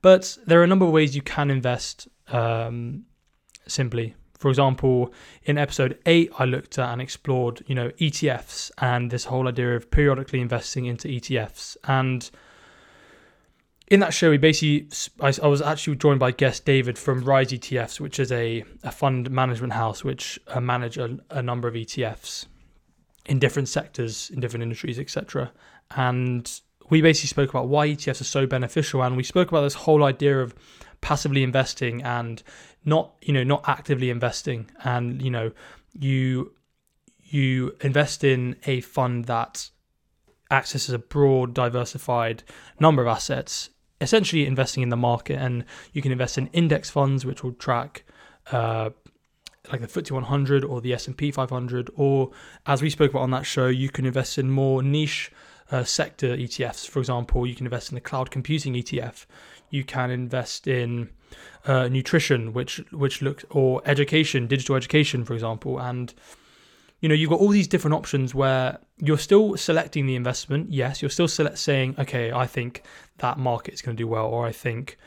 but 0.02 0.38
there 0.46 0.60
are 0.60 0.64
a 0.64 0.66
number 0.66 0.87
of 0.87 0.93
ways 0.93 1.14
you 1.14 1.22
can 1.22 1.50
invest 1.50 2.08
um, 2.28 3.05
simply. 3.66 4.14
For 4.38 4.49
example, 4.49 5.12
in 5.43 5.58
episode 5.58 5.99
eight, 6.06 6.31
I 6.38 6.44
looked 6.44 6.78
at 6.78 6.93
and 6.93 7.02
explored, 7.02 7.64
you 7.66 7.75
know, 7.75 7.90
ETFs 8.00 8.70
and 8.78 9.11
this 9.11 9.25
whole 9.25 9.49
idea 9.49 9.75
of 9.75 9.90
periodically 9.90 10.40
investing 10.40 10.84
into 10.87 11.08
ETFs. 11.08 11.76
And 11.84 12.31
in 13.90 14.00
that 14.00 14.12
show, 14.12 14.31
we 14.31 14.38
basically, 14.38 14.88
I, 15.21 15.33
I, 15.42 15.47
was 15.47 15.62
actually 15.62 15.97
joined 15.97 16.21
by 16.21 16.30
guest 16.30 16.64
David 16.64 16.99
from 16.99 17.25
Rize 17.25 17.52
ETFs, 17.52 17.99
which 17.99 18.18
is 18.18 18.30
a, 18.30 18.64
a 18.83 18.92
fund 18.92 19.30
management 19.30 19.73
house 19.73 20.04
which 20.04 20.38
uh, 20.49 20.61
manage 20.61 20.99
a, 20.99 21.18
a 21.30 21.42
number 21.42 21.68
of 21.68 21.75
ETFs 21.75 22.47
in 23.26 23.38
different 23.38 23.68
sectors, 23.68 24.30
in 24.30 24.40
different 24.40 24.62
industries, 24.62 24.99
etc. 24.99 25.52
And 25.97 26.61
we 26.90 27.00
basically 27.00 27.28
spoke 27.28 27.50
about 27.50 27.68
why 27.68 27.88
ETFs 27.88 28.21
are 28.21 28.25
so 28.25 28.47
beneficial, 28.47 29.02
and 29.02 29.16
we 29.16 29.23
spoke 29.23 29.49
about 29.49 29.62
this 29.62 29.75
whole 29.75 30.04
idea 30.04 30.38
of 30.38 30.54
passively 31.00 31.42
investing 31.42 32.02
and 32.02 32.42
not, 32.85 33.14
you 33.23 33.33
know, 33.33 33.45
not 33.45 33.66
actively 33.68 34.11
investing, 34.11 34.71
and 34.85 35.23
you 35.23 35.30
know, 35.30 35.52
you 35.99 36.52
you 37.25 37.75
invest 37.83 38.25
in 38.25 38.57
a 38.64 38.80
fund 38.80 39.26
that 39.26 39.71
accesses 40.50 40.95
a 40.95 40.99
broad, 40.99 41.52
diversified 41.52 42.42
number 42.80 43.02
of 43.02 43.09
assets, 43.09 43.68
essentially 44.00 44.47
investing 44.47 44.83
in 44.83 44.88
the 44.88 44.97
market, 44.97 45.38
and 45.38 45.64
you 45.93 46.02
can 46.02 46.12
invest 46.12 46.38
in 46.38 46.49
index 46.49 46.90
funds, 46.90 47.25
which 47.25 47.43
will 47.43 47.52
track 47.52 48.05
uh, 48.52 48.90
like 49.71 49.81
the 49.81 49.87
FTSE 49.87 50.11
100 50.11 50.64
or 50.64 50.81
the 50.81 50.95
S&P 50.95 51.31
500, 51.31 51.90
or 51.97 52.31
as 52.67 52.83
we 52.83 52.90
spoke 52.90 53.11
about 53.11 53.23
on 53.23 53.31
that 53.33 53.45
show, 53.45 53.67
you 53.67 53.88
can 53.88 54.07
invest 54.07 54.38
in 54.38 54.50
more 54.50 54.83
niche 54.83 55.31
uh, 55.71 55.85
sector 55.85 56.37
ETFs. 56.37 56.88
For 56.88 56.99
example, 56.99 57.47
you 57.47 57.55
can 57.55 57.67
invest 57.67 57.90
in 57.90 57.95
the 57.95 58.00
cloud 58.00 58.31
computing 58.31 58.75
ETF. 58.75 59.26
You 59.71 59.85
can 59.85 60.11
invest 60.11 60.67
in 60.67 61.11
uh, 61.67 61.88
nutrition, 61.88 62.52
which 62.55 62.83
which 62.90 63.21
looks 63.21 63.45
or 63.50 63.83
education, 63.85 64.47
digital 64.47 64.76
education, 64.76 65.25
for 65.25 65.35
example, 65.35 65.78
and 65.78 66.14
you 67.00 67.09
know 67.09 67.14
you've 67.14 67.31
got 67.31 67.40
all 67.40 67.49
these 67.49 67.69
different 67.69 67.95
options 67.95 68.35
where 68.35 68.78
you're 68.99 69.19
still 69.19 69.57
selecting 69.57 70.07
the 70.07 70.17
investment. 70.17 70.73
Yes, 70.73 71.00
you're 71.00 71.11
still 71.11 71.28
select 71.28 71.59
saying, 71.59 71.95
okay, 71.99 72.33
I 72.33 72.47
think 72.47 72.83
that 73.19 73.38
market 73.38 73.75
is 73.75 73.83
going 73.83 73.97
to 73.97 74.02
do 74.02 74.09
well, 74.09 74.26
or 74.26 74.47
I 74.47 74.52
think 74.52 74.99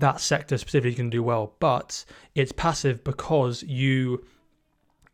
that 0.00 0.20
sector 0.20 0.56
specifically 0.56 0.94
can 0.94 1.10
do 1.10 1.22
well, 1.22 1.54
but 1.58 2.04
it's 2.34 2.52
passive 2.52 3.04
because 3.04 3.62
you 3.64 4.24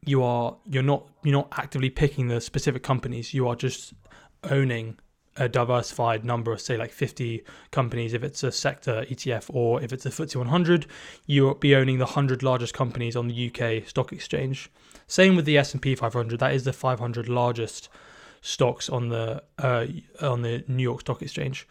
you 0.06 0.22
are 0.22 0.56
you're 0.66 0.82
not 0.82 1.08
you're 1.22 1.32
not 1.32 1.48
actively 1.52 1.90
picking 1.90 2.28
the 2.28 2.40
specific 2.40 2.82
companies. 2.82 3.34
You 3.34 3.48
are 3.48 3.56
just 3.56 3.94
owning 4.44 4.98
a 5.36 5.48
diversified 5.48 6.24
number 6.24 6.52
of 6.52 6.60
say 6.60 6.76
like 6.76 6.92
50 6.92 7.42
companies 7.72 8.14
if 8.14 8.22
it's 8.22 8.44
a 8.44 8.52
sector 8.52 9.04
ETF 9.10 9.46
or 9.48 9.82
if 9.82 9.92
it's 9.92 10.06
a 10.06 10.10
FTSE 10.10 10.36
100 10.36 10.86
you'll 11.26 11.54
be 11.54 11.74
owning 11.74 11.98
the 11.98 12.04
100 12.04 12.44
largest 12.44 12.72
companies 12.72 13.16
on 13.16 13.26
the 13.26 13.50
UK 13.50 13.88
stock 13.88 14.12
exchange 14.12 14.70
same 15.06 15.36
with 15.36 15.44
the 15.44 15.58
S&P 15.58 15.94
500 15.94 16.38
that 16.40 16.54
is 16.54 16.64
the 16.64 16.72
500 16.72 17.28
largest 17.28 17.88
stocks 18.40 18.88
on 18.90 19.08
the 19.08 19.42
uh, 19.58 19.86
on 20.20 20.42
the 20.42 20.64
New 20.68 20.82
York 20.82 21.00
Stock 21.00 21.22
Exchange 21.22 21.66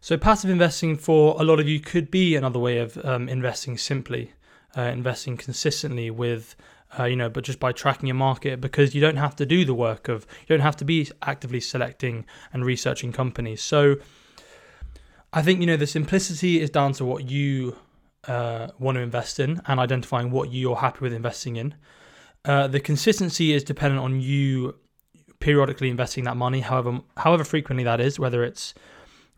So, 0.00 0.16
passive 0.16 0.50
investing 0.50 0.96
for 0.96 1.34
a 1.40 1.42
lot 1.42 1.58
of 1.58 1.68
you 1.68 1.80
could 1.80 2.12
be 2.12 2.36
another 2.36 2.60
way 2.60 2.78
of 2.78 2.96
um, 3.04 3.28
investing 3.28 3.76
simply, 3.76 4.32
uh, 4.76 4.82
investing 4.82 5.36
consistently 5.36 6.10
with, 6.10 6.54
uh, 6.96 7.04
you 7.04 7.16
know, 7.16 7.28
but 7.28 7.42
just 7.42 7.58
by 7.58 7.72
tracking 7.72 8.06
your 8.06 8.14
market 8.14 8.60
because 8.60 8.94
you 8.94 9.00
don't 9.00 9.16
have 9.16 9.34
to 9.36 9.44
do 9.44 9.64
the 9.64 9.74
work 9.74 10.08
of, 10.08 10.24
you 10.46 10.54
don't 10.54 10.62
have 10.62 10.76
to 10.76 10.84
be 10.84 11.10
actively 11.22 11.58
selecting 11.58 12.24
and 12.52 12.64
researching 12.64 13.10
companies. 13.10 13.62
So, 13.62 13.96
I 15.32 15.42
think, 15.42 15.60
you 15.60 15.66
know, 15.66 15.76
the 15.76 15.88
simplicity 15.88 16.60
is 16.60 16.70
down 16.70 16.92
to 16.92 17.04
what 17.04 17.28
you 17.28 17.76
uh, 18.28 18.68
want 18.78 18.96
to 18.96 19.02
invest 19.02 19.40
in 19.40 19.60
and 19.66 19.80
identifying 19.80 20.30
what 20.30 20.52
you're 20.52 20.76
happy 20.76 21.00
with 21.00 21.12
investing 21.12 21.56
in. 21.56 21.74
Uh, 22.46 22.66
the 22.68 22.80
consistency 22.80 23.52
is 23.52 23.64
dependent 23.64 24.02
on 24.02 24.20
you 24.20 24.74
periodically 25.40 25.90
investing 25.90 26.24
that 26.24 26.36
money, 26.36 26.60
however 26.60 27.00
however 27.16 27.44
frequently 27.44 27.84
that 27.84 28.00
is, 28.00 28.18
whether 28.18 28.44
it's 28.44 28.72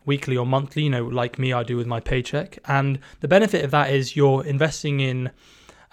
weekly 0.05 0.37
or 0.37 0.45
monthly, 0.45 0.83
you 0.83 0.89
know, 0.89 1.05
like 1.05 1.37
me, 1.37 1.51
I 1.51 1.63
do 1.63 1.75
with 1.75 1.87
my 1.87 1.99
paycheck. 1.99 2.57
And 2.65 2.99
the 3.19 3.27
benefit 3.27 3.65
of 3.65 3.71
that 3.71 3.91
is 3.91 4.15
you're 4.15 4.45
investing 4.45 4.99
in 4.99 5.31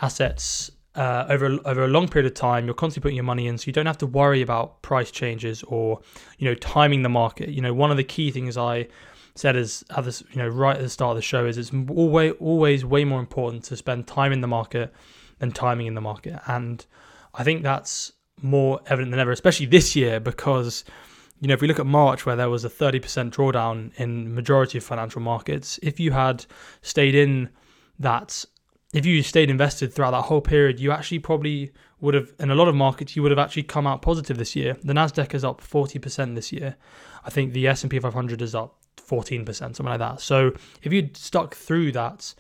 assets 0.01 0.71
uh, 0.95 1.27
over 1.29 1.59
over 1.65 1.85
a 1.85 1.89
long 1.89 2.09
period 2.09 2.31
of 2.31 2.35
time. 2.35 2.67
You're 2.67 2.75
constantly 2.75 3.09
putting 3.09 3.17
your 3.17 3.25
money 3.25 3.47
in, 3.47 3.59
so 3.59 3.67
you 3.67 3.73
don't 3.73 3.87
have 3.87 3.99
to 3.99 4.07
worry 4.07 4.43
about 4.43 4.83
price 4.83 5.11
changes 5.11 5.63
or 5.65 6.01
you 6.39 6.49
know 6.49 6.55
timing 6.55 7.03
the 7.03 7.09
market. 7.09 7.49
You 7.49 7.63
know, 7.63 7.75
one 7.75 7.91
of 7.91 7.97
the 7.97 8.05
key 8.05 8.31
things 8.31 8.57
I 8.57 8.89
said 9.35 9.57
is 9.57 9.85
at 9.97 10.05
this, 10.05 10.23
you 10.33 10.39
know, 10.39 10.49
right 10.49 10.77
at 10.77 10.83
the 10.83 10.89
start 10.89 11.11
of 11.11 11.17
the 11.17 11.23
show 11.23 11.47
is 11.47 11.59
it's 11.59 11.73
always 11.91 12.33
always 12.41 12.85
way 12.85 13.05
more 13.05 13.21
important 13.21 13.65
to 13.65 13.77
spend 13.77 14.07
time 14.07 14.33
in 14.33 14.41
the 14.41 14.49
market 14.49 14.93
than 15.39 15.53
timing 15.53 15.87
in 15.87 15.95
the 15.95 16.01
market, 16.01 16.41
and 16.47 16.87
I 17.37 17.45
think 17.45 17.63
that's 17.63 18.13
more 18.43 18.81
evident 18.87 19.11
than 19.13 19.21
ever, 19.21 19.33
especially 19.33 19.67
this 19.67 19.95
year 19.95 20.21
because 20.21 20.85
you 21.41 21.49
know, 21.49 21.55
if 21.55 21.61
we 21.61 21.69
look 21.69 21.79
at 21.79 21.87
March, 21.87 22.25
where 22.25 22.37
there 22.37 22.49
was 22.49 22.65
a 22.65 22.71
30% 22.71 23.31
drawdown 23.31 23.93
in 23.97 24.35
majority 24.35 24.79
of 24.79 24.85
financial 24.85 25.21
markets, 25.21 25.79
if 25.83 26.01
you 26.01 26.13
had 26.13 26.47
stayed 26.81 27.15
in 27.15 27.51
that, 27.99 28.45
if 28.95 29.05
you 29.05 29.23
stayed 29.23 29.51
invested 29.51 29.93
throughout 29.93 30.13
that 30.13 30.23
whole 30.23 30.41
period, 30.41 30.81
you 30.81 30.93
actually 30.93 31.19
probably 31.19 31.73
would 32.01 32.15
have, 32.15 32.33
in 32.41 32.51
a 32.51 32.55
lot 32.55 32.69
of 32.69 32.75
markets, 32.75 33.17
you 33.17 33.23
would 33.23 33.31
have 33.31 33.39
actually 33.39 33.65
come 33.65 33.87
out 33.87 34.01
positive 34.01 34.39
this 34.39 34.57
year. 34.57 34.77
The 34.83 34.95
Nasdaq 34.95 35.35
is 35.35 35.45
up 35.45 35.61
40% 35.61 36.35
this 36.35 36.53
year. 36.53 36.77
I 37.25 37.31
think 37.31 37.53
the 37.53 37.67
S&P 37.69 37.99
500 37.99 38.41
is 38.41 38.55
up 38.55 38.79
14%, 38.97 39.55
something 39.55 39.85
like 39.85 39.99
that. 39.99 40.21
So 40.21 40.53
if 40.83 40.93
you'd 40.93 41.17
stuck 41.17 41.55
through 41.55 41.93
that 41.93 42.35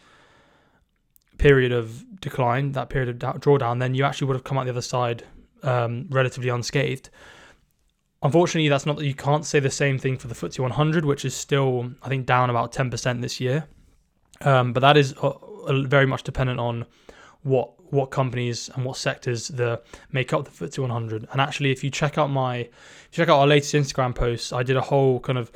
period 1.38 1.72
of 1.72 2.20
decline, 2.20 2.72
that 2.72 2.88
period 2.88 3.22
of 3.22 3.40
drawdown, 3.40 3.78
then 3.78 3.94
you 3.94 4.04
actually 4.04 4.26
would 4.28 4.36
have 4.36 4.44
come 4.44 4.58
out 4.58 4.64
the 4.64 4.70
other 4.70 4.82
side 4.82 5.24
um, 5.62 6.06
relatively 6.10 6.50
unscathed. 6.50 7.10
Unfortunately, 8.22 8.68
that's 8.68 8.86
not 8.86 8.96
that 8.96 9.06
you 9.06 9.14
can't 9.14 9.44
say 9.44 9.60
the 9.60 9.70
same 9.70 9.98
thing 9.98 10.16
for 10.16 10.26
the 10.28 10.34
FTSE 10.34 10.58
100, 10.58 11.04
which 11.04 11.24
is 11.24 11.34
still, 11.34 11.92
I 12.02 12.08
think, 12.08 12.26
down 12.26 12.50
about 12.50 12.72
10% 12.72 13.20
this 13.20 13.40
year. 13.40 13.66
Um, 14.40 14.72
but 14.72 14.80
that 14.80 14.96
is 14.96 15.12
uh, 15.14 15.32
very 15.82 16.06
much 16.06 16.22
dependent 16.22 16.60
on 16.60 16.86
what 17.42 17.72
what 17.92 18.10
companies 18.10 18.68
and 18.74 18.84
what 18.84 18.96
sectors 18.96 19.46
the 19.46 19.80
make 20.10 20.32
up 20.32 20.44
the 20.44 20.50
FTSE 20.50 20.78
100. 20.80 21.28
And 21.30 21.40
actually, 21.40 21.70
if 21.70 21.84
you 21.84 21.90
check 21.90 22.18
out 22.18 22.30
my, 22.30 22.56
if 22.56 23.08
you 23.12 23.22
check 23.24 23.28
out 23.28 23.38
our 23.38 23.46
latest 23.46 23.74
Instagram 23.74 24.14
posts, 24.14 24.52
I 24.52 24.62
did 24.62 24.76
a 24.76 24.80
whole 24.80 25.20
kind 25.20 25.38
of 25.38 25.52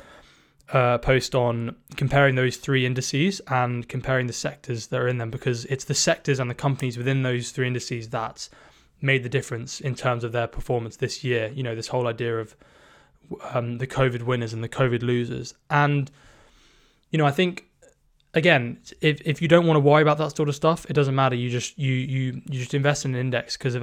uh, 0.73 0.97
post 0.99 1.35
on 1.35 1.75
comparing 1.97 2.35
those 2.35 2.57
three 2.57 2.85
indices 2.85 3.41
and 3.47 3.87
comparing 3.89 4.27
the 4.27 4.33
sectors 4.33 4.87
that 4.87 4.99
are 4.99 5.07
in 5.07 5.17
them 5.17 5.29
because 5.29 5.65
it's 5.65 5.85
the 5.85 5.93
sectors 5.93 6.39
and 6.39 6.49
the 6.49 6.55
companies 6.55 6.97
within 6.97 7.23
those 7.23 7.51
three 7.51 7.67
indices 7.67 8.09
that 8.09 8.47
made 9.01 9.23
the 9.23 9.29
difference 9.29 9.81
in 9.81 9.95
terms 9.95 10.23
of 10.23 10.31
their 10.31 10.47
performance 10.47 10.97
this 10.97 11.23
year. 11.23 11.51
You 11.53 11.63
know, 11.63 11.75
this 11.75 11.87
whole 11.87 12.07
idea 12.07 12.39
of 12.39 12.55
um, 13.53 13.79
the 13.79 13.87
COVID 13.87 14.23
winners 14.23 14.53
and 14.53 14.63
the 14.63 14.69
COVID 14.69 15.01
losers. 15.01 15.53
And, 15.69 16.09
you 17.09 17.17
know, 17.17 17.25
I 17.25 17.31
think 17.31 17.65
again, 18.33 18.79
if, 19.01 19.21
if 19.25 19.41
you 19.41 19.47
don't 19.47 19.67
want 19.67 19.75
to 19.75 19.81
worry 19.81 20.01
about 20.01 20.19
that 20.19 20.35
sort 20.37 20.47
of 20.47 20.55
stuff, 20.55 20.85
it 20.89 20.93
doesn't 20.93 21.15
matter. 21.15 21.35
You 21.35 21.49
just 21.49 21.77
you 21.77 21.93
you 21.93 22.41
you 22.49 22.59
just 22.59 22.73
invest 22.73 23.05
in 23.05 23.13
an 23.13 23.19
index 23.19 23.57
because. 23.57 23.75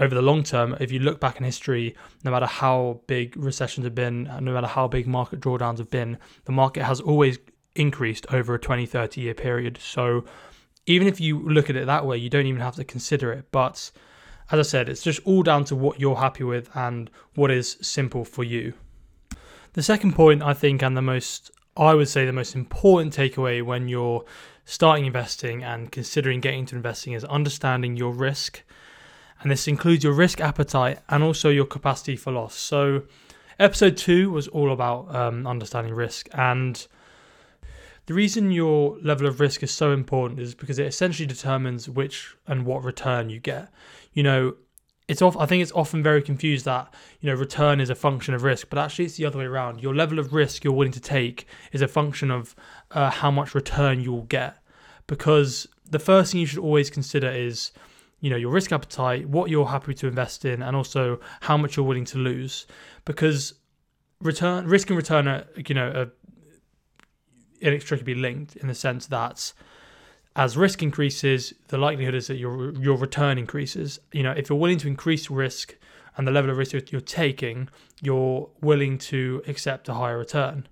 Over 0.00 0.14
the 0.14 0.22
long 0.22 0.42
term, 0.42 0.76
if 0.80 0.90
you 0.90 0.98
look 0.98 1.20
back 1.20 1.38
in 1.38 1.44
history, 1.44 1.94
no 2.24 2.30
matter 2.30 2.46
how 2.46 3.00
big 3.06 3.36
recessions 3.36 3.84
have 3.84 3.94
been, 3.94 4.24
no 4.40 4.52
matter 4.52 4.66
how 4.66 4.88
big 4.88 5.06
market 5.06 5.40
drawdowns 5.40 5.78
have 5.78 5.90
been, 5.90 6.18
the 6.46 6.52
market 6.52 6.82
has 6.82 7.00
always 7.00 7.38
increased 7.76 8.26
over 8.32 8.54
a 8.54 8.58
20, 8.58 8.86
30 8.86 9.20
year 9.20 9.34
period. 9.34 9.78
So 9.80 10.24
even 10.86 11.06
if 11.06 11.20
you 11.20 11.40
look 11.40 11.70
at 11.70 11.76
it 11.76 11.86
that 11.86 12.06
way, 12.06 12.16
you 12.16 12.28
don't 12.28 12.46
even 12.46 12.60
have 12.60 12.76
to 12.76 12.84
consider 12.84 13.32
it. 13.32 13.46
But 13.52 13.90
as 14.50 14.58
I 14.58 14.62
said, 14.62 14.88
it's 14.88 15.02
just 15.02 15.20
all 15.24 15.42
down 15.42 15.64
to 15.66 15.76
what 15.76 16.00
you're 16.00 16.16
happy 16.16 16.44
with 16.44 16.68
and 16.74 17.10
what 17.34 17.50
is 17.50 17.78
simple 17.80 18.24
for 18.24 18.44
you. 18.44 18.74
The 19.72 19.82
second 19.82 20.14
point, 20.14 20.42
I 20.42 20.54
think, 20.54 20.82
and 20.82 20.96
the 20.96 21.02
most, 21.02 21.50
I 21.76 21.94
would 21.94 22.08
say, 22.08 22.26
the 22.26 22.32
most 22.32 22.54
important 22.54 23.16
takeaway 23.16 23.62
when 23.62 23.88
you're 23.88 24.24
starting 24.64 25.06
investing 25.06 25.64
and 25.64 25.90
considering 25.90 26.40
getting 26.40 26.60
into 26.60 26.76
investing 26.76 27.12
is 27.12 27.24
understanding 27.24 27.96
your 27.96 28.12
risk. 28.12 28.62
And 29.40 29.50
this 29.50 29.68
includes 29.68 30.04
your 30.04 30.12
risk 30.12 30.40
appetite 30.40 31.00
and 31.08 31.22
also 31.22 31.50
your 31.50 31.66
capacity 31.66 32.16
for 32.16 32.32
loss. 32.32 32.54
So, 32.54 33.02
episode 33.58 33.96
two 33.96 34.30
was 34.30 34.48
all 34.48 34.72
about 34.72 35.14
um, 35.14 35.46
understanding 35.46 35.94
risk. 35.94 36.28
And 36.32 36.86
the 38.06 38.14
reason 38.14 38.50
your 38.50 38.98
level 39.02 39.26
of 39.26 39.40
risk 39.40 39.62
is 39.62 39.70
so 39.70 39.92
important 39.92 40.40
is 40.40 40.54
because 40.54 40.78
it 40.78 40.86
essentially 40.86 41.26
determines 41.26 41.88
which 41.88 42.36
and 42.46 42.64
what 42.64 42.84
return 42.84 43.28
you 43.28 43.40
get 43.40 43.70
you 44.14 44.22
know, 44.22 44.54
it's 45.06 45.20
off. 45.20 45.36
I 45.36 45.44
think 45.44 45.62
it's 45.62 45.72
often 45.72 46.02
very 46.02 46.22
confused 46.22 46.64
that 46.64 46.94
you 47.20 47.28
know 47.28 47.36
return 47.36 47.80
is 47.80 47.90
a 47.90 47.94
function 47.94 48.32
of 48.32 48.42
risk, 48.42 48.70
but 48.70 48.78
actually 48.78 49.04
it's 49.04 49.16
the 49.16 49.26
other 49.26 49.38
way 49.38 49.44
around. 49.44 49.82
Your 49.82 49.94
level 49.94 50.18
of 50.18 50.32
risk 50.32 50.64
you're 50.64 50.72
willing 50.72 50.92
to 50.92 51.00
take 51.00 51.46
is 51.72 51.82
a 51.82 51.88
function 51.88 52.30
of 52.30 52.56
uh, 52.92 53.10
how 53.10 53.30
much 53.30 53.54
return 53.54 54.00
you'll 54.00 54.22
get. 54.22 54.56
Because 55.06 55.68
the 55.84 55.98
first 55.98 56.32
thing 56.32 56.40
you 56.40 56.46
should 56.46 56.60
always 56.60 56.88
consider 56.88 57.28
is 57.28 57.72
you 58.20 58.30
know 58.30 58.36
your 58.36 58.50
risk 58.50 58.72
appetite, 58.72 59.28
what 59.28 59.50
you're 59.50 59.66
happy 59.66 59.94
to 59.94 60.06
invest 60.06 60.44
in, 60.44 60.62
and 60.62 60.76
also 60.76 61.20
how 61.42 61.56
much 61.56 61.76
you're 61.76 61.86
willing 61.86 62.06
to 62.06 62.18
lose. 62.18 62.66
Because 63.04 63.54
return, 64.20 64.66
risk 64.66 64.90
and 64.90 64.96
return 64.96 65.28
are 65.28 65.44
you 65.66 65.74
know 65.74 65.88
are 65.90 66.12
inextricably 67.60 68.14
linked 68.14 68.56
in 68.56 68.68
the 68.68 68.74
sense 68.74 69.06
that 69.06 69.52
as 70.36 70.56
risk 70.56 70.82
increases, 70.82 71.54
the 71.68 71.78
likelihood 71.78 72.14
is 72.14 72.26
that 72.26 72.36
your 72.36 72.72
your 72.74 72.96
return 72.96 73.38
increases. 73.38 74.00
You 74.12 74.22
know, 74.22 74.32
if 74.32 74.48
you're 74.48 74.58
willing 74.58 74.78
to 74.78 74.88
increase 74.88 75.30
risk 75.30 75.76
and 76.16 76.26
the 76.26 76.32
level 76.32 76.50
of 76.50 76.56
risk 76.56 76.72
you're 76.90 77.00
taking, 77.00 77.68
you're 78.02 78.48
willing 78.60 78.98
to 78.98 79.42
accept 79.46 79.88
a 79.88 79.94
higher 79.94 80.18
return. 80.18 80.66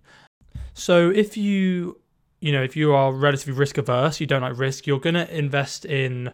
So 0.74 1.10
if 1.10 1.36
you 1.36 2.00
you 2.40 2.52
know 2.52 2.62
if 2.62 2.76
you 2.76 2.92
are 2.92 3.12
relatively 3.12 3.54
risk 3.54 3.78
averse, 3.78 4.20
you 4.20 4.26
don't 4.26 4.42
like 4.42 4.58
risk, 4.58 4.86
you're 4.86 4.98
to 5.00 5.36
invest 5.36 5.84
in 5.84 6.32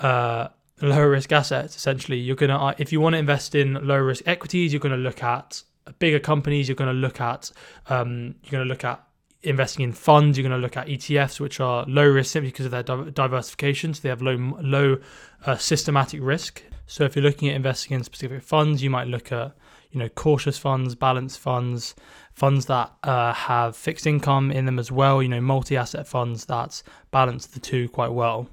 uh, 0.00 0.48
lower 0.80 1.10
risk 1.10 1.32
assets. 1.32 1.76
Essentially, 1.76 2.18
you're 2.18 2.36
to 2.50 2.56
uh, 2.56 2.74
if 2.78 2.92
you 2.92 3.00
want 3.00 3.14
to 3.14 3.18
invest 3.18 3.54
in 3.54 3.74
low 3.86 3.98
risk 3.98 4.22
equities, 4.26 4.72
you're 4.72 4.80
to 4.92 4.96
look 4.96 5.22
at 5.22 5.62
bigger 5.98 6.18
companies. 6.18 6.68
You're 6.68 6.76
to 6.88 6.92
look 6.92 7.20
at 7.20 7.50
um, 7.88 8.34
you're 8.44 8.50
to 8.66 8.68
look 8.68 8.84
at 8.84 9.02
investing 9.42 9.84
in 9.84 9.92
funds, 9.92 10.36
you're 10.36 10.48
going 10.48 10.60
to 10.60 10.62
look 10.62 10.76
at 10.76 10.88
ETFs, 10.88 11.38
which 11.40 11.60
are 11.60 11.84
low 11.86 12.06
risk 12.06 12.32
simply 12.32 12.50
because 12.50 12.66
of 12.66 12.72
their 12.72 12.82
diversification. 12.82 13.94
So 13.94 14.02
they 14.02 14.08
have 14.08 14.22
low 14.22 14.36
low 14.60 14.98
uh, 15.46 15.56
systematic 15.56 16.20
risk. 16.22 16.62
So 16.86 17.04
if 17.04 17.14
you're 17.14 17.24
looking 17.24 17.48
at 17.48 17.54
investing 17.54 17.94
in 17.94 18.04
specific 18.04 18.42
funds, 18.42 18.82
you 18.82 18.90
might 18.90 19.08
look 19.08 19.32
at 19.32 19.54
you 19.90 19.98
know 19.98 20.08
cautious 20.08 20.58
funds, 20.58 20.94
balanced 20.94 21.38
funds, 21.38 21.94
funds 22.32 22.66
that 22.66 22.92
uh, 23.02 23.32
have 23.32 23.76
fixed 23.76 24.06
income 24.06 24.50
in 24.50 24.66
them 24.66 24.78
as 24.78 24.90
well. 24.90 25.22
You 25.22 25.28
know 25.28 25.40
multi-asset 25.40 26.06
funds 26.06 26.46
that 26.46 26.82
balance 27.10 27.46
the 27.46 27.60
two 27.60 27.88
quite 27.88 28.12
well. 28.12 28.48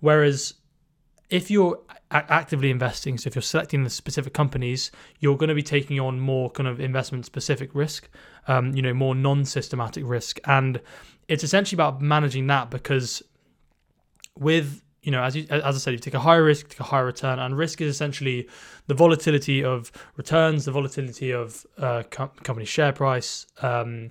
Whereas 0.00 0.54
if 1.30 1.50
you're 1.50 1.78
actively 2.10 2.70
investing, 2.70 3.18
so 3.18 3.28
if 3.28 3.34
you're 3.34 3.42
selecting 3.42 3.84
the 3.84 3.90
specific 3.90 4.32
companies, 4.32 4.90
you're 5.20 5.36
going 5.36 5.48
to 5.48 5.54
be 5.54 5.62
taking 5.62 6.00
on 6.00 6.18
more 6.18 6.50
kind 6.50 6.66
of 6.66 6.80
investment 6.80 7.26
specific 7.26 7.70
risk, 7.74 8.08
um, 8.46 8.74
you 8.74 8.80
know, 8.80 8.94
more 8.94 9.14
non 9.14 9.44
systematic 9.44 10.04
risk. 10.06 10.40
And 10.46 10.80
it's 11.28 11.44
essentially 11.44 11.76
about 11.76 12.00
managing 12.00 12.46
that 12.46 12.70
because 12.70 13.22
with 14.38 14.82
you 15.02 15.12
know, 15.12 15.22
as 15.22 15.36
you, 15.36 15.46
as 15.48 15.76
I 15.76 15.78
said, 15.78 15.92
you 15.92 15.98
take 15.98 16.14
a 16.14 16.20
higher 16.20 16.42
risk, 16.42 16.68
take 16.68 16.80
a 16.80 16.84
higher 16.84 17.06
return, 17.06 17.38
and 17.38 17.56
risk 17.56 17.80
is 17.80 17.88
essentially 17.88 18.48
the 18.88 18.94
volatility 18.94 19.64
of 19.64 19.92
returns, 20.16 20.64
the 20.64 20.72
volatility 20.72 21.30
of 21.30 21.64
uh, 21.78 22.02
com- 22.10 22.30
company 22.42 22.66
share 22.66 22.92
price. 22.92 23.46
Um, 23.62 24.10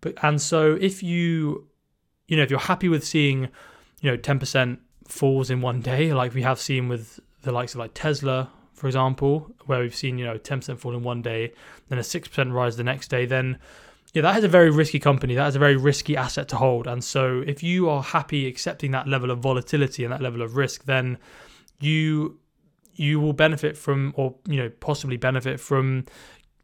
but 0.00 0.14
and 0.22 0.40
so 0.40 0.76
if 0.80 1.02
you, 1.02 1.68
you 2.28 2.36
know, 2.36 2.42
if 2.42 2.50
you're 2.50 2.58
happy 2.58 2.88
with 2.88 3.02
seeing, 3.06 3.48
you 4.00 4.10
know, 4.10 4.16
ten 4.16 4.38
percent 4.38 4.80
falls 5.10 5.50
in 5.50 5.60
one 5.60 5.80
day, 5.80 6.12
like 6.12 6.34
we 6.34 6.42
have 6.42 6.60
seen 6.60 6.88
with 6.88 7.20
the 7.42 7.52
likes 7.52 7.74
of 7.74 7.80
like 7.80 7.92
Tesla, 7.94 8.50
for 8.74 8.86
example, 8.86 9.50
where 9.66 9.80
we've 9.80 9.94
seen 9.94 10.18
you 10.18 10.24
know 10.24 10.38
10% 10.38 10.78
fall 10.78 10.94
in 10.94 11.02
one 11.02 11.22
day, 11.22 11.52
then 11.88 11.98
a 11.98 12.02
6% 12.02 12.52
rise 12.52 12.76
the 12.76 12.84
next 12.84 13.08
day, 13.08 13.26
then 13.26 13.58
yeah, 14.12 14.22
that 14.22 14.38
is 14.38 14.44
a 14.44 14.48
very 14.48 14.70
risky 14.70 14.98
company. 14.98 15.34
That 15.34 15.46
is 15.48 15.56
a 15.56 15.60
very 15.60 15.76
risky 15.76 16.16
asset 16.16 16.48
to 16.48 16.56
hold. 16.56 16.86
And 16.88 17.02
so 17.02 17.44
if 17.46 17.62
you 17.62 17.88
are 17.88 18.02
happy 18.02 18.46
accepting 18.48 18.90
that 18.90 19.06
level 19.06 19.30
of 19.30 19.38
volatility 19.38 20.02
and 20.02 20.12
that 20.12 20.20
level 20.20 20.42
of 20.42 20.56
risk, 20.56 20.84
then 20.84 21.18
you 21.78 22.38
you 22.94 23.20
will 23.20 23.32
benefit 23.32 23.78
from 23.78 24.12
or 24.16 24.34
you 24.46 24.56
know 24.56 24.68
possibly 24.80 25.16
benefit 25.16 25.60
from 25.60 26.06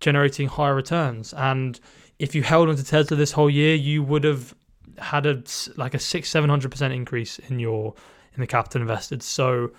generating 0.00 0.49
higher 0.49 0.75
returns. 0.75 1.33
And 1.35 1.79
if 2.19 2.35
you 2.35 2.43
held 2.43 2.69
onto 2.69 2.83
Tesla 2.83 3.17
this 3.17 3.33
whole 3.33 3.50
year, 3.50 3.76
you 3.76 4.03
would 4.03 4.25
have 4.25 4.55
had 4.99 5.25
a 5.25 5.43
like 5.76 5.95
a 5.95 6.00
six 6.00 6.29
seven 6.29 6.50
hundred 6.50 6.73
percent 6.73 6.93
increase 6.93 7.38
in 7.38 7.61
your 7.61 7.95
in 8.37 8.40
the 8.40 8.47
capital 8.47 8.83
invested. 8.83 9.23
So, 9.23 9.73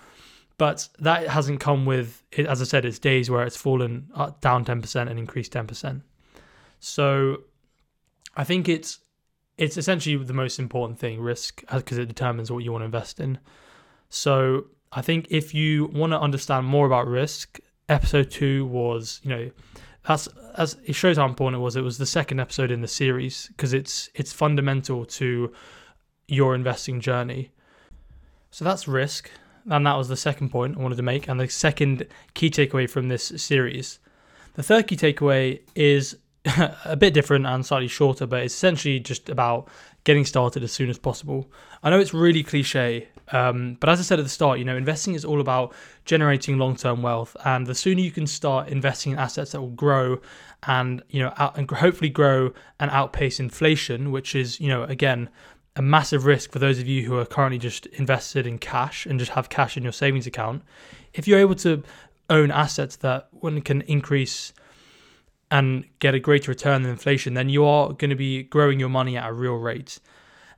but 0.56 0.88
that 0.98 1.28
hasn't 1.28 1.60
come 1.60 1.86
with 1.86 2.22
as 2.36 2.60
I 2.60 2.64
said, 2.64 2.84
it's 2.84 2.98
days 2.98 3.30
where 3.30 3.44
it's 3.44 3.56
fallen 3.56 4.08
uh, 4.14 4.32
down 4.40 4.64
ten 4.64 4.82
percent 4.82 5.08
and 5.08 5.18
increased 5.18 5.52
ten 5.52 5.66
percent. 5.66 6.02
So, 6.80 7.42
I 8.36 8.44
think 8.44 8.68
it's 8.68 8.98
it's 9.56 9.76
essentially 9.76 10.16
the 10.16 10.32
most 10.32 10.58
important 10.58 10.98
thing 10.98 11.20
risk 11.20 11.64
uh, 11.68 11.78
because 11.78 11.98
it 11.98 12.06
determines 12.06 12.50
what 12.50 12.64
you 12.64 12.72
want 12.72 12.82
to 12.82 12.86
invest 12.86 13.20
in. 13.20 13.38
So, 14.08 14.66
I 14.92 15.02
think 15.02 15.26
if 15.30 15.54
you 15.54 15.86
want 15.86 16.12
to 16.12 16.20
understand 16.20 16.66
more 16.66 16.86
about 16.86 17.06
risk, 17.06 17.60
episode 17.88 18.30
two 18.30 18.66
was 18.66 19.20
you 19.22 19.30
know 19.30 19.50
that's 20.06 20.28
as 20.56 20.76
it 20.84 20.94
shows 20.94 21.18
how 21.18 21.26
important 21.26 21.60
it 21.60 21.62
was. 21.62 21.76
It 21.76 21.82
was 21.82 21.98
the 21.98 22.06
second 22.06 22.40
episode 22.40 22.70
in 22.70 22.80
the 22.80 22.88
series 22.88 23.48
because 23.48 23.72
it's 23.72 24.10
it's 24.14 24.32
fundamental 24.32 25.04
to 25.04 25.52
your 26.26 26.54
investing 26.54 27.00
journey. 27.00 27.50
So 28.50 28.64
that's 28.64 28.88
risk, 28.88 29.30
and 29.68 29.86
that 29.86 29.96
was 29.96 30.08
the 30.08 30.16
second 30.16 30.50
point 30.50 30.76
I 30.76 30.80
wanted 30.80 30.96
to 30.96 31.02
make, 31.02 31.28
and 31.28 31.38
the 31.38 31.48
second 31.48 32.06
key 32.34 32.50
takeaway 32.50 32.88
from 32.88 33.08
this 33.08 33.32
series. 33.36 33.98
The 34.54 34.62
third 34.62 34.86
key 34.86 34.96
takeaway 34.96 35.60
is 35.74 36.16
a 36.84 36.96
bit 36.96 37.14
different 37.14 37.46
and 37.46 37.64
slightly 37.64 37.88
shorter, 37.88 38.26
but 38.26 38.42
it's 38.42 38.54
essentially 38.54 39.00
just 39.00 39.28
about 39.28 39.68
getting 40.04 40.24
started 40.24 40.62
as 40.62 40.72
soon 40.72 40.88
as 40.88 40.98
possible. 40.98 41.50
I 41.82 41.90
know 41.90 42.00
it's 42.00 42.14
really 42.14 42.42
cliche, 42.42 43.08
um, 43.32 43.76
but 43.80 43.90
as 43.90 44.00
I 44.00 44.02
said 44.02 44.18
at 44.18 44.24
the 44.24 44.30
start, 44.30 44.58
you 44.58 44.64
know, 44.64 44.76
investing 44.76 45.14
is 45.14 45.24
all 45.24 45.40
about 45.40 45.74
generating 46.04 46.58
long-term 46.58 47.02
wealth, 47.02 47.36
and 47.44 47.66
the 47.66 47.74
sooner 47.74 48.00
you 48.00 48.10
can 48.10 48.26
start 48.26 48.68
investing 48.68 49.12
in 49.12 49.18
assets 49.18 49.52
that 49.52 49.60
will 49.60 49.68
grow 49.68 50.20
and 50.66 51.02
you 51.10 51.22
know 51.22 51.32
out, 51.36 51.56
and 51.56 51.70
hopefully 51.70 52.10
grow 52.10 52.52
and 52.80 52.90
outpace 52.90 53.38
inflation, 53.38 54.10
which 54.10 54.34
is 54.34 54.60
you 54.60 54.68
know 54.68 54.84
again 54.84 55.28
a 55.78 55.82
massive 55.82 56.26
risk 56.26 56.50
for 56.50 56.58
those 56.58 56.80
of 56.80 56.88
you 56.88 57.06
who 57.06 57.16
are 57.16 57.24
currently 57.24 57.58
just 57.58 57.86
invested 57.86 58.46
in 58.46 58.58
cash 58.58 59.06
and 59.06 59.18
just 59.18 59.30
have 59.32 59.48
cash 59.48 59.76
in 59.76 59.84
your 59.84 59.92
savings 59.92 60.26
account. 60.26 60.62
If 61.14 61.28
you're 61.28 61.38
able 61.38 61.54
to 61.56 61.84
own 62.28 62.50
assets 62.50 62.96
that 62.96 63.28
one 63.30 63.60
can 63.62 63.82
increase 63.82 64.52
and 65.50 65.84
get 66.00 66.14
a 66.14 66.20
greater 66.20 66.50
return 66.50 66.82
than 66.82 66.90
inflation, 66.90 67.34
then 67.34 67.48
you 67.48 67.64
are 67.64 67.92
going 67.92 68.10
to 68.10 68.16
be 68.16 68.42
growing 68.42 68.80
your 68.80 68.88
money 68.88 69.16
at 69.16 69.28
a 69.28 69.32
real 69.32 69.54
rate. 69.54 70.00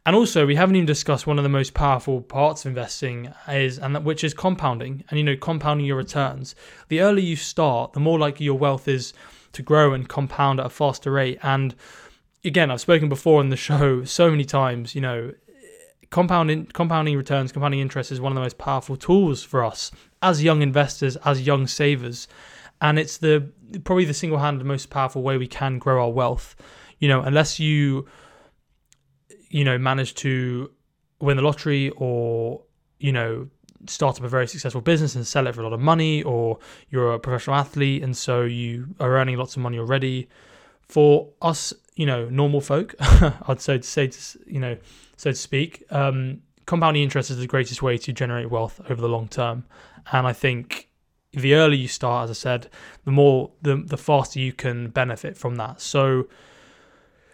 And 0.06 0.16
also, 0.16 0.46
we 0.46 0.56
haven't 0.56 0.76
even 0.76 0.86
discussed 0.86 1.26
one 1.26 1.38
of 1.38 1.42
the 1.42 1.50
most 1.50 1.74
powerful 1.74 2.22
parts 2.22 2.64
of 2.64 2.70
investing 2.70 3.30
is, 3.46 3.78
and 3.78 3.94
that, 3.94 4.02
which 4.02 4.24
is 4.24 4.32
compounding. 4.32 5.04
And 5.10 5.18
you 5.18 5.24
know, 5.24 5.36
compounding 5.36 5.86
your 5.86 5.98
returns. 5.98 6.54
The 6.88 7.02
earlier 7.02 7.24
you 7.24 7.36
start, 7.36 7.92
the 7.92 8.00
more 8.00 8.18
likely 8.18 8.46
your 8.46 8.58
wealth 8.58 8.88
is 8.88 9.12
to 9.52 9.62
grow 9.62 9.92
and 9.92 10.08
compound 10.08 10.58
at 10.58 10.66
a 10.66 10.70
faster 10.70 11.12
rate. 11.12 11.38
And 11.42 11.74
again, 12.44 12.70
I've 12.70 12.80
spoken 12.80 13.08
before 13.08 13.40
on 13.40 13.48
the 13.48 13.56
show 13.68 14.04
so 14.04 14.30
many 14.30 14.44
times. 14.44 14.94
You 14.94 15.00
know, 15.00 15.32
compounding 16.10 16.66
compounding 16.66 17.16
returns, 17.16 17.52
compounding 17.52 17.80
interest 17.80 18.12
is 18.12 18.20
one 18.20 18.32
of 18.32 18.36
the 18.36 18.42
most 18.42 18.58
powerful 18.58 18.96
tools 18.96 19.42
for 19.42 19.64
us 19.64 19.90
as 20.22 20.42
young 20.42 20.62
investors, 20.62 21.16
as 21.24 21.46
young 21.46 21.66
savers, 21.66 22.28
and 22.80 22.98
it's 22.98 23.18
the 23.18 23.50
probably 23.84 24.04
the 24.04 24.14
single-handed 24.14 24.66
most 24.66 24.90
powerful 24.90 25.22
way 25.22 25.36
we 25.36 25.46
can 25.46 25.78
grow 25.78 26.02
our 26.02 26.10
wealth. 26.10 26.56
You 26.98 27.08
know, 27.08 27.22
unless 27.22 27.58
you 27.58 28.06
you 29.50 29.64
know, 29.64 29.76
manage 29.76 30.14
to 30.14 30.70
win 31.20 31.36
the 31.36 31.42
lottery 31.42 31.90
or, 31.96 32.62
you 32.98 33.12
know, 33.12 33.48
start 33.86 34.18
up 34.18 34.24
a 34.24 34.28
very 34.28 34.46
successful 34.46 34.80
business 34.80 35.16
and 35.16 35.26
sell 35.26 35.46
it 35.46 35.54
for 35.54 35.60
a 35.60 35.64
lot 35.64 35.72
of 35.72 35.80
money, 35.80 36.22
or 36.22 36.58
you're 36.88 37.12
a 37.12 37.18
professional 37.18 37.56
athlete 37.56 38.02
and 38.02 38.16
so 38.16 38.42
you 38.42 38.86
are 39.00 39.16
earning 39.18 39.36
lots 39.36 39.56
of 39.56 39.62
money 39.62 39.78
already. 39.78 40.28
For 40.82 41.28
us, 41.42 41.74
you 42.00 42.06
know, 42.06 42.30
normal 42.30 42.62
folk, 42.62 42.94
I'd 43.00 43.60
say 43.60 43.76
to 43.76 43.86
say, 43.86 44.06
to, 44.06 44.38
you 44.46 44.58
know, 44.58 44.78
so 45.18 45.32
to 45.32 45.36
speak, 45.36 45.84
um, 45.90 46.40
compounding 46.64 47.02
interest 47.02 47.30
is 47.30 47.36
the 47.36 47.46
greatest 47.46 47.82
way 47.82 47.98
to 47.98 48.10
generate 48.10 48.50
wealth 48.50 48.80
over 48.88 49.02
the 49.02 49.08
long 49.08 49.28
term. 49.28 49.66
And 50.10 50.26
I 50.26 50.32
think 50.32 50.88
the 51.34 51.52
earlier 51.52 51.78
you 51.78 51.88
start, 51.88 52.24
as 52.24 52.30
I 52.30 52.40
said, 52.40 52.70
the 53.04 53.10
more 53.10 53.50
the 53.60 53.76
the 53.76 53.98
faster 53.98 54.40
you 54.40 54.54
can 54.54 54.88
benefit 54.88 55.36
from 55.36 55.56
that. 55.56 55.82
So 55.82 56.26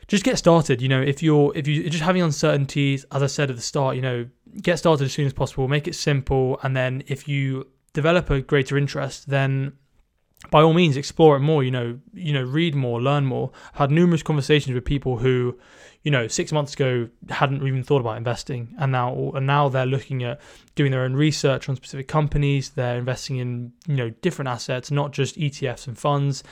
just 0.09 0.25
get 0.25 0.37
started. 0.37 0.83
You 0.83 0.89
know, 0.89 1.01
if 1.01 1.23
you're 1.23 1.53
if 1.55 1.69
you 1.69 1.87
are 1.87 1.89
just 1.89 2.03
having 2.03 2.23
uncertainties, 2.23 3.07
as 3.13 3.23
I 3.23 3.27
said 3.27 3.51
at 3.51 3.55
the 3.55 3.63
start, 3.63 3.95
you 3.95 4.03
know, 4.03 4.27
get 4.63 4.81
started 4.81 5.05
as 5.05 5.13
soon 5.13 5.27
as 5.27 5.33
possible. 5.33 5.69
Make 5.69 5.87
it 5.87 5.95
simple, 5.95 6.59
and 6.65 6.77
then 6.77 7.05
if 7.07 7.29
you 7.29 7.69
develop 7.93 8.31
a 8.31 8.41
greater 8.41 8.77
interest, 8.77 9.31
then 9.31 9.75
by 10.51 10.63
all 10.63 10.73
means 10.73 10.97
explore 10.97 11.37
it 11.37 11.41
more. 11.41 11.63
You 11.63 11.71
know, 11.71 11.99
you 12.15 12.33
know, 12.33 12.43
read 12.43 12.75
more, 12.75 13.01
learn 13.01 13.27
more. 13.27 13.51
I've 13.73 13.79
had 13.79 13.91
numerous 13.91 14.23
conversations 14.23 14.75
with 14.75 14.85
people 14.85 15.19
who, 15.19 15.59
you 16.03 16.11
know, 16.11 16.29
six 16.29 16.53
months 16.53 16.75
ago 16.75 17.09
hadn't 17.29 17.67
even 17.67 17.83
thought 17.83 18.01
about 18.01 18.17
investing, 18.17 18.75
and 18.79 18.93
now 18.93 19.33
and 19.35 19.47
now 19.47 19.69
they're 19.69 19.87
looking 19.87 20.23
at 20.25 20.41
doing 20.75 20.91
their 20.91 21.03
own 21.03 21.15
research 21.15 21.69
on 21.69 21.77
specific 21.77 22.09
companies. 22.09 22.71
They're 22.71 22.99
investing 22.99 23.37
in 23.37 23.73
you 23.87 23.97
know 23.97 24.11
different 24.11 24.49
assets, 24.49 24.91
not 24.91 25.13
just 25.13 25.37
ETFs 25.37 25.87
and 25.87 25.99
funds 25.99 26.43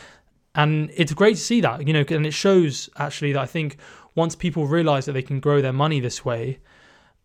and 0.54 0.90
it's 0.94 1.12
great 1.12 1.37
to 1.37 1.42
see 1.42 1.61
that 1.61 1.87
you 1.87 1.92
know 1.92 2.04
and 2.09 2.26
it 2.26 2.33
shows 2.33 2.88
actually 2.96 3.33
that 3.33 3.40
i 3.40 3.46
think 3.46 3.76
once 4.14 4.35
people 4.37 4.66
realize 4.66 5.04
that 5.07 5.12
they 5.12 5.22
can 5.22 5.40
grow 5.40 5.61
their 5.61 5.72
money 5.72 6.00
this 6.00 6.24
way 6.24 6.59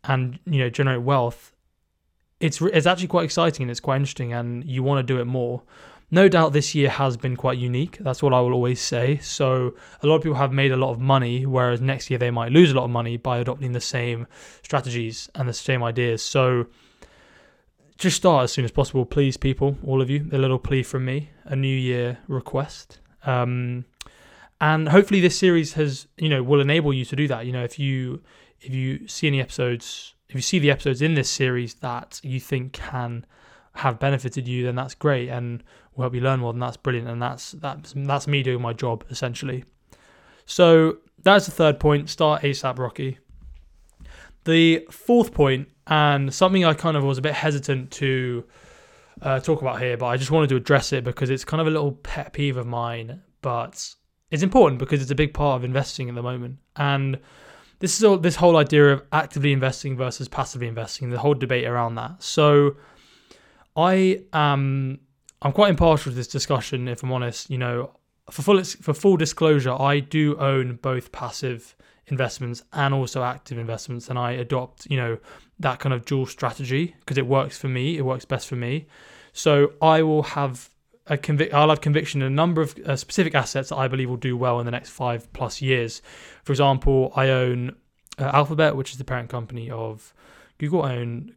and 0.05 0.39
you 0.45 0.60
know 0.60 0.69
generate 0.69 1.01
wealth 1.01 1.53
it's 2.39 2.62
it's 2.62 2.88
actually 2.88 3.08
quite 3.08 3.25
exciting 3.25 3.63
and 3.63 3.71
it's 3.71 3.79
quite 3.79 3.97
interesting 3.97 4.34
and 4.34 4.63
you 4.63 4.82
want 4.82 4.97
to 5.05 5.13
do 5.13 5.19
it 5.19 5.25
more 5.25 5.62
no 6.11 6.27
doubt 6.27 6.53
this 6.53 6.73
year 6.73 6.89
has 6.89 7.17
been 7.17 7.35
quite 7.35 7.57
unique 7.57 7.97
that's 7.99 8.23
what 8.23 8.33
i 8.33 8.39
will 8.39 8.53
always 8.53 8.81
say. 8.81 9.17
So 9.17 9.75
a 10.01 10.07
lot 10.07 10.15
of 10.15 10.23
people 10.23 10.37
have 10.37 10.51
made 10.51 10.71
a 10.71 10.77
lot 10.77 10.91
of 10.91 10.99
money 10.99 11.45
whereas 11.45 11.81
next 11.81 12.09
year 12.09 12.19
they 12.19 12.31
might 12.31 12.51
lose 12.51 12.71
a 12.71 12.75
lot 12.75 12.85
of 12.85 12.89
money 12.89 13.17
by 13.17 13.37
adopting 13.37 13.71
the 13.71 13.81
same 13.81 14.27
strategies 14.63 15.29
and 15.35 15.47
the 15.47 15.53
same 15.53 15.83
ideas. 15.83 16.21
So 16.21 16.67
just 17.97 18.17
start 18.17 18.45
as 18.45 18.51
soon 18.51 18.65
as 18.65 18.71
possible 18.71 19.05
please 19.05 19.37
people 19.37 19.77
all 19.85 20.01
of 20.01 20.09
you. 20.09 20.27
A 20.31 20.37
little 20.37 20.59
plea 20.59 20.83
from 20.83 21.05
me 21.05 21.29
a 21.45 21.55
new 21.55 21.75
year 21.75 22.17
request. 22.27 22.99
Um, 23.25 23.85
and 24.61 24.89
hopefully 24.89 25.21
this 25.21 25.37
series 25.37 25.73
has 25.73 26.07
you 26.17 26.29
know 26.29 26.43
will 26.43 26.61
enable 26.61 26.93
you 26.93 27.05
to 27.05 27.15
do 27.15 27.27
that. 27.27 27.45
You 27.45 27.53
know, 27.53 27.63
if 27.63 27.79
you 27.79 28.21
if 28.61 28.73
you 28.73 29.07
see 29.07 29.27
any 29.27 29.41
episodes, 29.41 30.15
if 30.27 30.35
you 30.35 30.41
see 30.41 30.59
the 30.59 30.71
episodes 30.71 31.01
in 31.01 31.13
this 31.13 31.29
series 31.29 31.75
that 31.75 32.19
you 32.23 32.39
think 32.39 32.73
can 32.73 33.25
have 33.75 33.99
benefited 33.99 34.47
you, 34.47 34.65
then 34.65 34.75
that's 34.75 34.95
great. 34.95 35.29
And 35.29 35.63
will 35.99 36.05
help 36.05 36.15
you 36.15 36.21
learn 36.21 36.39
more. 36.39 36.51
And 36.51 36.62
that's 36.62 36.77
brilliant. 36.77 37.07
And 37.07 37.21
that's 37.21 37.51
that's 37.51 37.93
that's 37.95 38.27
me 38.27 38.41
doing 38.41 38.62
my 38.62 38.73
job 38.73 39.03
essentially. 39.09 39.65
So 40.45 40.97
that's 41.21 41.45
the 41.45 41.51
third 41.51 41.79
point. 41.79 42.09
Start 42.09 42.41
ASAP, 42.41 42.79
Rocky. 42.79 43.19
The 44.45 44.88
fourth 44.89 45.33
point, 45.33 45.69
and 45.88 46.33
something 46.33 46.65
I 46.65 46.73
kind 46.73 46.97
of 46.97 47.03
was 47.03 47.17
a 47.17 47.21
bit 47.21 47.33
hesitant 47.33 47.91
to 47.91 48.45
uh, 49.21 49.39
talk 49.41 49.62
about 49.62 49.81
here, 49.81 49.97
but 49.97 50.07
I 50.07 50.17
just 50.17 50.31
wanted 50.31 50.47
to 50.49 50.55
address 50.55 50.93
it 50.93 51.03
because 51.03 51.29
it's 51.29 51.43
kind 51.43 51.59
of 51.59 51.67
a 51.67 51.69
little 51.69 51.91
pet 51.91 52.33
peeve 52.33 52.57
of 52.57 52.65
mine, 52.65 53.21
but 53.41 53.93
it's 54.31 54.41
important 54.41 54.79
because 54.79 55.01
it's 55.01 55.12
a 55.12 55.15
big 55.15 55.33
part 55.33 55.57
of 55.57 55.65
investing 55.65 56.07
at 56.09 56.15
the 56.15 56.23
moment. 56.23 56.57
And 56.77 57.19
this 57.79 57.97
is 57.97 58.03
all 58.03 58.17
this 58.17 58.38
whole 58.38 58.57
idea 58.57 58.93
of 58.93 59.03
actively 59.12 59.51
investing 59.51 59.97
versus 59.97 60.27
passively 60.27 60.67
investing, 60.67 61.09
the 61.09 61.19
whole 61.19 61.33
debate 61.33 61.65
around 61.65 61.95
that. 61.95 62.23
So 62.23 62.77
I 63.75 64.23
am 64.33 65.01
I'm 65.41 65.54
quite 65.54 65.69
impartial 65.69 66.12
to 66.12 66.15
this 66.15 66.28
discussion, 66.28 66.88
if 66.88 67.04
I'm 67.04 67.12
honest. 67.12 67.49
You 67.49 67.58
know, 67.58 67.91
for 68.30 68.41
full 68.41 68.63
for 68.63 68.93
full 68.93 69.17
disclosure, 69.17 69.71
I 69.71 69.99
do 69.99 70.38
own 70.38 70.80
both 70.82 71.12
passive 71.12 71.75
investments 72.08 72.63
and 72.73 72.93
also 72.93 73.23
active 73.23 73.58
investments, 73.58 74.10
and 74.10 74.19
I 74.19 74.32
adopt 74.32 74.88
you 74.89 74.97
know 74.97 75.17
that 75.60 75.80
kind 75.80 75.93
of 75.93 76.06
dual 76.06 76.25
strategy 76.25 76.95
because 76.99 77.17
it 77.17 77.28
works 77.28 77.58
for 77.58 77.67
me. 77.67 77.97
It 77.97 78.06
works 78.06 78.25
best 78.25 78.47
for 78.47 78.56
me. 78.56 78.88
So 79.32 79.73
I 79.82 80.02
will 80.02 80.23
have 80.23 80.69
a 81.08 81.17
convic- 81.17 81.54
I'll 81.54 81.69
have 81.69 81.82
conviction 81.82 82.21
in 82.21 82.28
a 82.28 82.36
number 82.36 82.62
of 82.62 82.78
uh, 82.86 82.95
specific 82.95 83.34
assets 83.36 83.69
that 83.69 83.78
I 83.78 83.88
believe 83.88 84.10
will 84.10 84.17
do 84.17 84.38
well 84.38 84.60
in 84.60 84.65
the 84.65 84.71
next 84.71 84.89
five 84.89 85.32
plus 85.34 85.62
years. 85.62 86.02
For 86.43 86.52
example, 86.52 87.12
I 87.15 87.30
own 87.30 87.75
uh, 88.17 88.32
Alphabet, 88.34 88.75
which 88.75 88.91
is 88.91 88.97
the 88.97 89.04
parent 89.06 89.30
company 89.30 89.69
of 89.69 90.13
Google. 90.58 90.84
I 90.84 90.97
own 90.97 91.34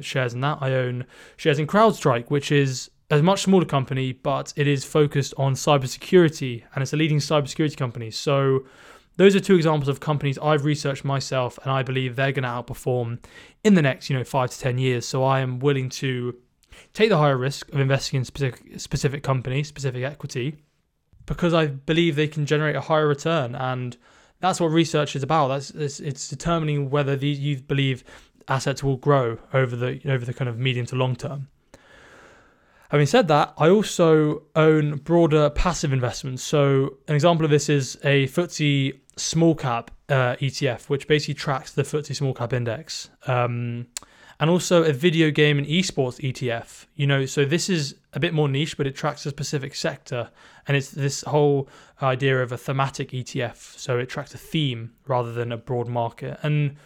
shares 0.00 0.34
in 0.34 0.40
that. 0.40 0.58
I 0.60 0.72
own 0.72 1.06
shares 1.36 1.58
in 1.58 1.66
CrowdStrike, 1.66 2.30
which 2.30 2.52
is 2.52 2.90
a 3.10 3.22
much 3.22 3.42
smaller 3.42 3.64
company, 3.64 4.12
but 4.12 4.52
it 4.56 4.66
is 4.66 4.84
focused 4.84 5.34
on 5.36 5.54
cybersecurity 5.54 6.64
and 6.74 6.82
it's 6.82 6.92
a 6.92 6.96
leading 6.96 7.18
cybersecurity 7.18 7.76
company. 7.76 8.10
So 8.10 8.64
those 9.16 9.36
are 9.36 9.40
two 9.40 9.54
examples 9.54 9.88
of 9.88 10.00
companies 10.00 10.38
I've 10.38 10.64
researched 10.64 11.04
myself 11.04 11.58
and 11.62 11.70
I 11.70 11.82
believe 11.82 12.16
they're 12.16 12.32
going 12.32 12.44
to 12.44 12.48
outperform 12.48 13.18
in 13.62 13.74
the 13.74 13.82
next, 13.82 14.10
you 14.10 14.16
know, 14.16 14.24
5 14.24 14.50
to 14.50 14.58
10 14.58 14.78
years. 14.78 15.06
So 15.06 15.22
I 15.22 15.40
am 15.40 15.58
willing 15.58 15.88
to 15.90 16.34
take 16.92 17.10
the 17.10 17.18
higher 17.18 17.36
risk 17.36 17.72
of 17.72 17.80
investing 17.80 18.18
in 18.18 18.24
specific 18.24 18.80
specific 18.80 19.22
companies, 19.22 19.68
specific 19.68 20.02
equity 20.02 20.56
because 21.26 21.54
I 21.54 21.66
believe 21.66 22.16
they 22.16 22.28
can 22.28 22.46
generate 22.46 22.76
a 22.76 22.80
higher 22.80 23.06
return 23.06 23.54
and 23.54 23.96
that's 24.40 24.60
what 24.60 24.66
research 24.66 25.16
is 25.16 25.22
about. 25.22 25.48
That's 25.48 25.70
it's, 25.70 26.00
it's 26.00 26.28
determining 26.28 26.90
whether 26.90 27.16
these 27.16 27.38
you 27.38 27.60
believe 27.60 28.04
assets 28.48 28.82
will 28.82 28.96
grow 28.96 29.38
over 29.52 29.74
the 29.76 30.00
over 30.06 30.24
the 30.24 30.34
kind 30.34 30.48
of 30.48 30.58
medium 30.58 30.86
to 30.86 30.96
long 30.96 31.16
term. 31.16 31.48
Having 32.94 33.06
said 33.08 33.26
that, 33.26 33.54
I 33.58 33.70
also 33.70 34.44
own 34.54 34.98
broader 34.98 35.50
passive 35.50 35.92
investments. 35.92 36.44
So, 36.44 36.98
an 37.08 37.16
example 37.16 37.44
of 37.44 37.50
this 37.50 37.68
is 37.68 37.96
a 38.04 38.28
FTSE 38.28 39.00
small 39.16 39.56
cap 39.56 39.90
uh, 40.08 40.36
ETF, 40.36 40.88
which 40.88 41.08
basically 41.08 41.34
tracks 41.34 41.72
the 41.72 41.82
FTSE 41.82 42.14
small 42.14 42.32
cap 42.32 42.52
index. 42.52 43.10
Um, 43.26 43.88
and 44.38 44.48
also 44.48 44.84
a 44.84 44.92
video 44.92 45.32
game 45.32 45.58
and 45.58 45.66
esports 45.66 46.20
ETF. 46.20 46.86
You 46.94 47.08
know, 47.08 47.26
so 47.26 47.44
this 47.44 47.68
is 47.68 47.96
a 48.12 48.20
bit 48.20 48.32
more 48.32 48.48
niche, 48.48 48.76
but 48.76 48.86
it 48.86 48.94
tracks 48.94 49.26
a 49.26 49.30
specific 49.30 49.74
sector, 49.74 50.30
and 50.68 50.76
it's 50.76 50.92
this 50.92 51.22
whole 51.22 51.68
idea 52.00 52.40
of 52.44 52.52
a 52.52 52.56
thematic 52.56 53.10
ETF. 53.10 53.76
So 53.76 53.98
it 53.98 54.08
tracks 54.08 54.34
a 54.34 54.38
theme 54.38 54.92
rather 55.08 55.32
than 55.32 55.50
a 55.50 55.56
broad 55.56 55.88
market. 55.88 56.38
And 56.44 56.76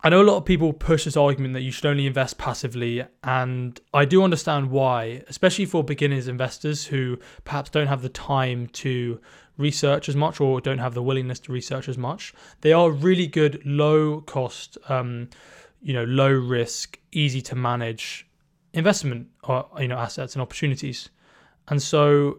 I 0.00 0.10
know 0.10 0.22
a 0.22 0.24
lot 0.24 0.36
of 0.36 0.44
people 0.44 0.72
push 0.72 1.04
this 1.04 1.16
argument 1.16 1.54
that 1.54 1.62
you 1.62 1.72
should 1.72 1.86
only 1.86 2.06
invest 2.06 2.38
passively, 2.38 3.04
and 3.24 3.80
I 3.92 4.04
do 4.04 4.22
understand 4.22 4.70
why, 4.70 5.24
especially 5.28 5.66
for 5.66 5.82
beginners 5.82 6.28
investors 6.28 6.86
who 6.86 7.18
perhaps 7.44 7.70
don't 7.70 7.88
have 7.88 8.02
the 8.02 8.08
time 8.08 8.68
to 8.68 9.20
research 9.56 10.08
as 10.08 10.14
much 10.14 10.40
or 10.40 10.60
don't 10.60 10.78
have 10.78 10.94
the 10.94 11.02
willingness 11.02 11.40
to 11.40 11.52
research 11.52 11.88
as 11.88 11.98
much. 11.98 12.32
They 12.60 12.72
are 12.72 12.90
really 12.92 13.26
good, 13.26 13.60
low 13.66 14.20
cost, 14.20 14.78
um, 14.88 15.30
you 15.82 15.92
know, 15.92 16.04
low 16.04 16.30
risk, 16.30 16.98
easy 17.10 17.42
to 17.42 17.56
manage 17.56 18.24
investment 18.74 19.26
or 19.44 19.66
you 19.80 19.88
know 19.88 19.98
assets 19.98 20.34
and 20.34 20.42
opportunities, 20.42 21.10
and 21.68 21.82
so. 21.82 22.38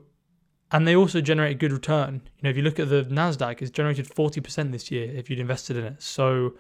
And 0.72 0.88
they 0.88 0.96
also 0.96 1.20
generate 1.20 1.56
a 1.56 1.58
good 1.58 1.72
return. 1.72 2.22
You 2.38 2.44
know, 2.44 2.52
if 2.52 2.56
you 2.56 2.62
look 2.62 2.78
at 2.80 2.90
the 2.90 3.04
Nasdaq, 3.04 3.60
it's 3.64 3.72
generated 3.72 4.06
forty 4.06 4.40
percent 4.40 4.72
this 4.72 4.92
year 4.92 5.12
if 5.12 5.28
you'd 5.28 5.40
invested 5.40 5.78
in 5.78 5.84
it. 5.84 6.02
So, 6.02 6.54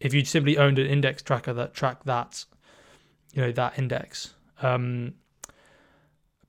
if 0.00 0.14
you 0.14 0.24
simply 0.24 0.56
owned 0.58 0.78
an 0.78 0.86
index 0.86 1.22
tracker 1.22 1.52
that 1.52 1.74
tracked 1.74 2.06
that, 2.06 2.44
you 3.32 3.42
know, 3.42 3.52
that 3.52 3.78
index. 3.78 4.34
Um, 4.62 5.14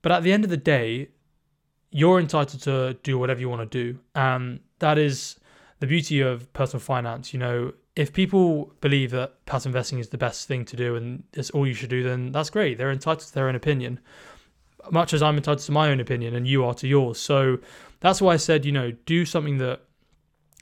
but 0.02 0.12
at 0.12 0.22
the 0.22 0.32
end 0.32 0.44
of 0.44 0.50
the 0.50 0.56
day, 0.56 1.08
you're 1.90 2.20
entitled 2.20 2.62
to 2.62 2.94
do 3.02 3.18
whatever 3.18 3.40
you 3.40 3.48
want 3.48 3.70
to 3.70 3.84
do. 3.84 3.98
And 4.14 4.60
that 4.78 4.98
is 4.98 5.36
the 5.80 5.86
beauty 5.86 6.20
of 6.20 6.50
personal 6.52 6.80
finance. 6.80 7.32
You 7.32 7.40
know, 7.40 7.72
if 7.96 8.12
people 8.12 8.72
believe 8.80 9.10
that 9.10 9.44
passive 9.46 9.70
investing 9.70 9.98
is 9.98 10.08
the 10.08 10.18
best 10.18 10.46
thing 10.46 10.64
to 10.66 10.76
do 10.76 10.94
and 10.94 11.24
it's 11.32 11.50
all 11.50 11.66
you 11.66 11.74
should 11.74 11.90
do, 11.90 12.02
then 12.02 12.32
that's 12.32 12.50
great. 12.50 12.78
They're 12.78 12.92
entitled 12.92 13.26
to 13.26 13.34
their 13.34 13.48
own 13.48 13.56
opinion, 13.56 13.98
much 14.90 15.12
as 15.12 15.22
I'm 15.22 15.36
entitled 15.36 15.66
to 15.66 15.72
my 15.72 15.90
own 15.90 16.00
opinion 16.00 16.34
and 16.36 16.46
you 16.46 16.64
are 16.64 16.74
to 16.74 16.86
yours. 16.86 17.18
So 17.18 17.58
that's 17.98 18.22
why 18.22 18.34
I 18.34 18.36
said, 18.36 18.64
you 18.64 18.72
know, 18.72 18.92
do 19.06 19.24
something 19.24 19.58
that 19.58 19.80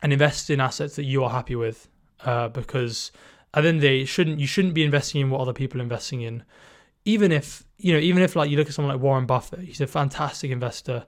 and 0.03 0.13
invest 0.13 0.49
in 0.49 0.61
assets 0.61 0.97
that 0.97 1.05
you 1.05 1.25
are 1.25 1.31
happy 1.31 1.57
with 1.57 1.89
uh, 2.25 2.49
because 2.49 3.13
at 3.55 3.63
the 3.63 3.69
end 3.69 3.77
of 3.77 3.83
the 3.83 3.89
day, 3.89 4.05
shouldn't 4.05 4.41
you 4.41 4.47
shouldn't 4.47 4.75
be 4.75 4.85
investing 4.85 5.21
in 5.21 5.31
what 5.31 5.41
other 5.41 5.53
people 5.53 5.81
are 5.81 5.83
investing 5.83 6.23
in, 6.23 6.45
even 7.05 7.33
if 7.33 7.65
you 7.79 7.93
know, 7.93 7.99
even 7.99 8.23
if 8.23 8.37
like 8.37 8.51
you 8.51 8.57
look 8.57 8.69
at 8.69 8.75
someone 8.75 8.95
like 8.95 9.03
Warren 9.03 9.27
Buffett, 9.27 9.61
he's 9.61 9.81
a 9.81 9.87
fantastic 9.87 10.51
investor, 10.51 11.07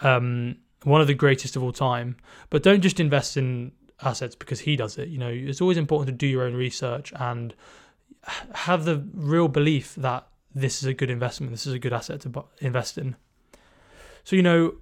um, 0.00 0.56
one 0.84 1.00
of 1.00 1.06
the 1.06 1.14
greatest 1.14 1.56
of 1.56 1.62
all 1.62 1.72
time. 1.72 2.16
But 2.50 2.62
don't 2.62 2.80
just 2.80 3.00
invest 3.00 3.36
in 3.36 3.72
assets 4.02 4.34
because 4.34 4.60
he 4.60 4.76
does 4.76 4.98
it. 4.98 5.08
You 5.08 5.18
know, 5.18 5.28
it's 5.28 5.60
always 5.60 5.76
important 5.76 6.06
to 6.08 6.12
do 6.12 6.26
your 6.26 6.44
own 6.44 6.54
research 6.54 7.12
and 7.16 7.54
have 8.54 8.84
the 8.84 9.04
real 9.14 9.48
belief 9.48 9.94
that 9.96 10.26
this 10.54 10.82
is 10.82 10.84
a 10.86 10.94
good 10.94 11.10
investment, 11.10 11.50
this 11.50 11.66
is 11.66 11.72
a 11.72 11.78
good 11.78 11.92
asset 11.92 12.20
to 12.20 12.44
invest 12.60 12.98
in. 12.98 13.16
So 14.24 14.36
you 14.36 14.42
know, 14.42 14.74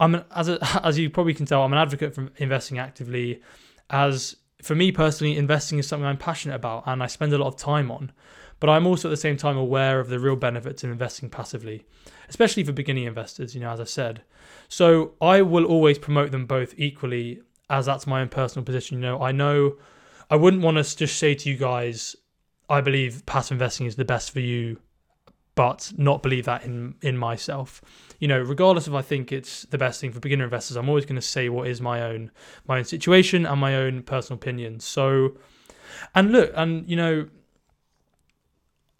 I'm 0.00 0.14
an, 0.16 0.24
as 0.34 0.48
a, 0.48 0.58
as 0.84 0.98
you 0.98 1.10
probably 1.10 1.34
can 1.34 1.46
tell, 1.46 1.62
I'm 1.62 1.72
an 1.72 1.78
advocate 1.78 2.14
for 2.14 2.28
investing 2.36 2.78
actively, 2.78 3.42
as 3.90 4.36
for 4.62 4.74
me 4.74 4.92
personally, 4.92 5.36
investing 5.36 5.78
is 5.78 5.86
something 5.86 6.06
I'm 6.06 6.16
passionate 6.16 6.56
about 6.56 6.84
and 6.86 7.02
I 7.02 7.06
spend 7.06 7.32
a 7.32 7.38
lot 7.38 7.48
of 7.48 7.56
time 7.56 7.90
on. 7.90 8.12
But 8.60 8.70
I'm 8.70 8.86
also 8.86 9.08
at 9.08 9.10
the 9.10 9.16
same 9.16 9.36
time 9.36 9.56
aware 9.56 10.00
of 10.00 10.08
the 10.08 10.18
real 10.18 10.34
benefits 10.34 10.82
of 10.82 10.90
investing 10.90 11.30
passively, 11.30 11.86
especially 12.28 12.64
for 12.64 12.72
beginning 12.72 13.04
investors, 13.04 13.54
you 13.54 13.60
know, 13.60 13.70
as 13.70 13.80
I 13.80 13.84
said. 13.84 14.22
So 14.68 15.14
I 15.20 15.42
will 15.42 15.64
always 15.64 15.98
promote 15.98 16.32
them 16.32 16.46
both 16.46 16.74
equally, 16.76 17.40
as 17.70 17.86
that's 17.86 18.06
my 18.06 18.20
own 18.20 18.28
personal 18.28 18.64
position. 18.64 18.98
You 18.98 19.02
know, 19.02 19.22
I 19.22 19.30
know 19.30 19.76
I 20.28 20.36
wouldn't 20.36 20.62
want 20.62 20.76
to 20.76 20.96
just 20.96 21.18
say 21.18 21.34
to 21.36 21.48
you 21.48 21.56
guys, 21.56 22.16
I 22.68 22.80
believe 22.80 23.24
passive 23.26 23.52
investing 23.52 23.86
is 23.86 23.94
the 23.96 24.04
best 24.04 24.32
for 24.32 24.40
you, 24.40 24.78
but 25.58 25.92
not 25.96 26.22
believe 26.22 26.44
that 26.44 26.62
in 26.64 26.94
in 27.02 27.16
myself 27.16 27.82
you 28.18 28.26
know, 28.26 28.40
regardless 28.40 28.88
if 28.88 28.94
I 28.94 29.02
think 29.02 29.30
it's 29.30 29.62
the 29.66 29.78
best 29.78 30.00
thing 30.00 30.12
for 30.12 30.20
beginner 30.20 30.44
investors, 30.44 30.76
I'm 30.76 30.88
always 30.88 31.06
going 31.06 31.20
to 31.20 31.26
say 31.26 31.48
what 31.48 31.68
is 31.68 31.80
my 31.80 32.02
own 32.02 32.30
my 32.66 32.78
own 32.78 32.84
situation 32.84 33.46
and 33.46 33.60
my 33.60 33.76
own 33.76 34.02
personal 34.02 34.36
opinion. 34.36 34.80
So, 34.80 35.36
and 36.14 36.32
look, 36.32 36.50
and 36.54 36.88
you 36.88 36.96
know, 36.96 37.28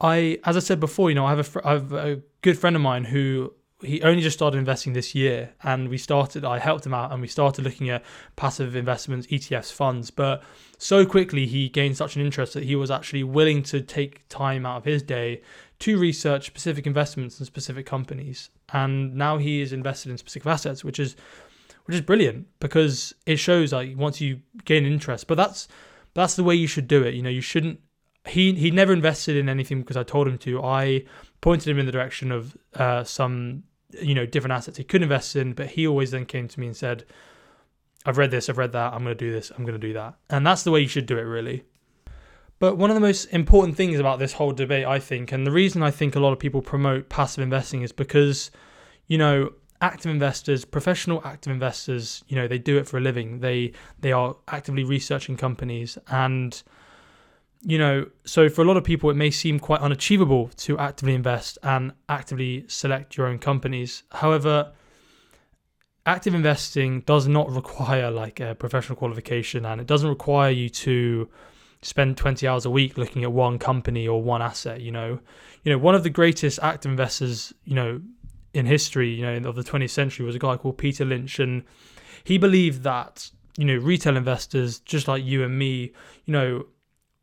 I 0.01 0.38
as 0.44 0.57
I 0.57 0.61
said 0.61 0.79
before, 0.79 1.11
you 1.11 1.16
know, 1.16 1.27
I 1.27 1.35
have 1.35 1.57
a 1.57 1.66
I 1.66 1.73
have 1.73 1.92
a 1.92 2.23
good 2.42 2.59
friend 2.59 2.77
of 2.77 2.83
mine 2.83 3.05
who 3.05 3.53
he 3.81 4.03
only 4.03 4.21
just 4.21 4.37
started 4.37 4.59
investing 4.59 4.93
this 4.93 5.14
year 5.14 5.55
and 5.62 5.88
we 5.88 5.97
started 5.97 6.45
i 6.45 6.59
helped 6.59 6.85
him 6.85 6.93
out 6.93 7.12
and 7.12 7.21
we 7.21 7.29
started 7.29 7.64
looking 7.64 7.88
at 7.88 8.05
passive 8.35 8.75
investments 8.75 9.27
etfs 9.29 9.73
funds 9.73 10.11
but 10.11 10.43
so 10.79 11.07
quickly 11.07 11.47
he 11.47 11.69
gained 11.69 11.97
such 11.97 12.17
an 12.17 12.23
interest 12.23 12.55
that 12.55 12.64
he 12.64 12.75
was 12.75 12.91
actually 12.91 13.23
willing 13.23 13.62
to 13.62 13.81
take 13.81 14.29
time 14.29 14.67
out 14.67 14.79
of 14.79 14.85
his 14.85 15.03
day 15.03 15.41
to 15.81 15.99
research 15.99 16.47
specific 16.47 16.87
investments 16.87 17.38
and 17.38 17.47
specific 17.47 17.87
companies, 17.87 18.51
and 18.73 19.14
now 19.14 19.38
he 19.38 19.61
is 19.61 19.73
invested 19.73 20.11
in 20.11 20.19
specific 20.19 20.47
assets, 20.47 20.85
which 20.85 20.99
is 20.99 21.17
which 21.85 21.95
is 21.95 22.01
brilliant 22.01 22.47
because 22.61 23.14
it 23.27 23.37
shows 23.37 23.73
like 23.73 23.97
once 23.97 24.21
you 24.21 24.41
gain 24.64 24.85
interest. 24.85 25.27
But 25.27 25.37
that's 25.37 25.69
that's 26.14 26.37
the 26.37 26.45
way 26.45 26.55
you 26.55 26.67
should 26.67 26.88
do 26.88 27.03
it. 27.03 27.14
You 27.14 27.23
know, 27.23 27.31
you 27.31 27.41
shouldn't. 27.41 27.81
He 28.27 28.53
he 28.55 28.71
never 28.71 28.93
invested 28.93 29.37
in 29.37 29.49
anything 29.49 29.81
because 29.81 29.97
I 29.97 30.03
told 30.03 30.27
him 30.27 30.38
to. 30.38 30.62
I 30.62 31.05
pointed 31.41 31.71
him 31.71 31.79
in 31.79 31.87
the 31.87 31.93
direction 31.93 32.33
of 32.33 32.57
uh, 32.75 33.05
some 33.05 33.62
you 33.90 34.14
know 34.14 34.27
different 34.27 34.53
assets 34.53 34.79
he 34.79 34.85
could 34.85 35.03
invest 35.03 35.37
in, 35.37 35.53
but 35.53 35.68
he 35.68 35.87
always 35.87 36.11
then 36.11 36.27
came 36.27 36.48
to 36.48 36.61
me 36.61 36.66
and 36.66 36.77
said, 36.77 37.05
"I've 38.05 38.18
read 38.18 38.31
this, 38.31 38.48
I've 38.48 38.59
read 38.59 38.72
that. 38.72 38.92
I'm 38.92 39.03
going 39.05 39.16
to 39.16 39.24
do 39.24 39.33
this. 39.33 39.51
I'm 39.51 39.64
going 39.64 39.79
to 39.81 39.87
do 39.87 39.92
that." 39.94 40.14
And 40.31 40.46
that's 40.46 40.62
the 40.62 40.70
way 40.70 40.81
you 40.81 40.88
should 40.88 41.07
do 41.07 41.18
it, 41.18 41.22
really. 41.22 41.64
But 42.59 42.77
one 42.77 42.90
of 42.90 42.94
the 42.94 43.01
most 43.01 43.27
important 43.27 43.77
things 43.77 44.01
about 44.01 44.18
this 44.18 44.33
whole 44.33 44.53
debate, 44.53 44.85
I 44.85 44.98
think, 44.98 45.31
and 45.31 45.46
the 45.46 45.53
reason 45.53 45.83
I 45.83 45.90
think 45.92 46.16
a 46.16 46.20
lot 46.20 46.33
of 46.33 46.38
people 46.38 46.61
promote 46.61 47.09
passive 47.09 47.42
investing 47.42 47.83
is 47.83 47.92
because, 47.92 48.51
you 49.07 49.16
know, 49.16 49.53
active 49.81 50.11
investors, 50.11 50.64
professional 50.64 51.22
active 51.24 51.53
investors, 51.53 52.24
you 52.27 52.37
know, 52.37 52.48
they 52.48 52.59
do 52.59 52.77
it 52.79 52.88
for 52.88 52.98
a 52.98 53.01
living. 53.01 53.40
They 53.40 53.72
they 54.01 54.12
are 54.12 54.37
actively 54.48 54.85
researching 54.85 55.37
companies 55.37 55.98
and 56.09 56.61
you 57.62 57.79
know, 57.79 58.07
so 58.25 58.49
for 58.49 58.62
a 58.62 58.64
lot 58.64 58.77
of 58.77 58.85
people 58.85 59.11
it 59.11 59.16
may 59.16 59.31
seem 59.31 59.59
quite 59.59 59.81
unachievable 59.81 60.49
to 60.57 60.79
actively 60.79 61.14
invest 61.14 61.59
and 61.62 61.92
actively 62.09 62.64
select 62.68 63.16
your 63.16 63.27
own 63.27 63.38
companies. 63.38 64.05
However, 64.12 64.73
active 66.07 66.35
investing 66.35 67.01
does 67.03 67.29
not 67.29 67.51
require 67.51 68.11
like 68.11 68.40
a 68.40 68.55
professional 68.55 68.97
qualification 68.97 69.66
and 69.66 69.81
it 69.81 69.87
doesn't 69.87 70.09
require 70.09 70.51
you 70.51 70.68
to 70.68 71.29
spend 71.83 72.16
20 72.16 72.49
hours 72.49 72.64
a 72.64 72.71
week 72.71 72.97
looking 72.97 73.23
at 73.25 73.31
one 73.31 73.59
company 73.59 74.09
or 74.09 74.21
one 74.21 74.42
asset 74.42 74.81
you 74.81 74.90
know 74.90 75.21
you 75.62 75.71
know 75.71 75.79
one 75.79 75.94
of 75.94 76.03
the 76.03 76.11
greatest 76.11 76.59
active 76.61 76.90
investors 76.90 77.53
you 77.64 77.75
know 77.75 78.01
in 78.55 78.66
history 78.66 79.11
you 79.11 79.23
know 79.23 79.49
of 79.49 79.55
the 79.55 79.62
20th 79.62 79.90
century 79.90 80.25
was 80.25 80.35
a 80.35 80.38
guy 80.38 80.57
called 80.57 80.79
Peter 80.79 81.05
Lynch 81.05 81.38
and 81.38 81.62
he 82.25 82.38
believed 82.38 82.83
that 82.83 83.31
you 83.59 83.64
know 83.64 83.77
retail 83.77 84.16
investors 84.16 84.81
just 84.81 85.09
like 85.09 85.23
you 85.23 85.44
and 85.44 85.59
me 85.59 85.92
you 86.25 86.33
know 86.33 86.64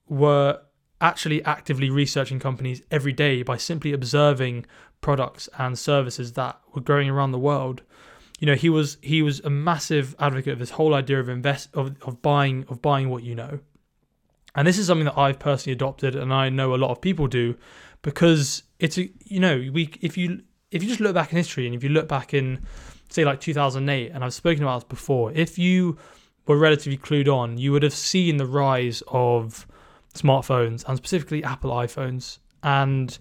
were 0.07 0.59
actually 1.01 1.43
actively 1.43 1.89
researching 1.89 2.39
companies 2.39 2.81
every 2.89 3.13
day 3.13 3.43
by 3.43 3.57
simply 3.57 3.93
observing 3.93 4.65
products 5.01 5.49
and 5.57 5.77
services 5.77 6.33
that 6.33 6.59
were 6.73 6.81
growing 6.81 7.09
around 7.09 7.31
the 7.31 7.39
world. 7.39 7.81
You 8.39 8.47
know 8.47 8.55
he 8.55 8.69
was 8.69 8.97
he 9.01 9.21
was 9.21 9.39
a 9.41 9.49
massive 9.49 10.15
advocate 10.19 10.53
of 10.53 10.59
this 10.59 10.71
whole 10.71 10.93
idea 10.93 11.19
of 11.19 11.29
invest 11.29 11.69
of, 11.73 11.95
of 12.01 12.21
buying 12.21 12.65
of 12.67 12.81
buying 12.81 13.09
what 13.09 13.23
you 13.23 13.35
know. 13.35 13.59
And 14.55 14.67
this 14.67 14.77
is 14.77 14.87
something 14.87 15.05
that 15.05 15.17
I've 15.17 15.39
personally 15.39 15.73
adopted, 15.73 16.15
and 16.15 16.33
I 16.33 16.49
know 16.49 16.73
a 16.73 16.77
lot 16.77 16.91
of 16.91 17.01
people 17.01 17.27
do, 17.27 17.55
because 18.01 18.63
it's 18.79 18.97
a 18.97 19.09
you 19.25 19.39
know 19.39 19.69
we 19.71 19.89
if 20.01 20.17
you 20.17 20.41
if 20.71 20.81
you 20.81 20.89
just 20.89 20.99
look 20.99 21.13
back 21.13 21.31
in 21.31 21.37
history 21.37 21.65
and 21.65 21.75
if 21.75 21.83
you 21.83 21.89
look 21.89 22.07
back 22.07 22.33
in 22.33 22.65
say 23.09 23.23
like 23.23 23.39
2008, 23.39 24.11
and 24.11 24.23
I've 24.23 24.33
spoken 24.33 24.63
about 24.63 24.81
this 24.81 24.89
before, 24.89 25.31
if 25.31 25.57
you 25.57 25.97
were 26.47 26.57
relatively 26.57 26.97
clued 26.97 27.27
on, 27.27 27.57
you 27.57 27.71
would 27.71 27.83
have 27.83 27.93
seen 27.93 28.37
the 28.37 28.45
rise 28.45 29.01
of 29.07 29.67
smartphones 30.15 30.83
and 30.87 30.97
specifically 30.97 31.43
Apple 31.43 31.71
iPhones. 31.71 32.39
And 32.63 33.17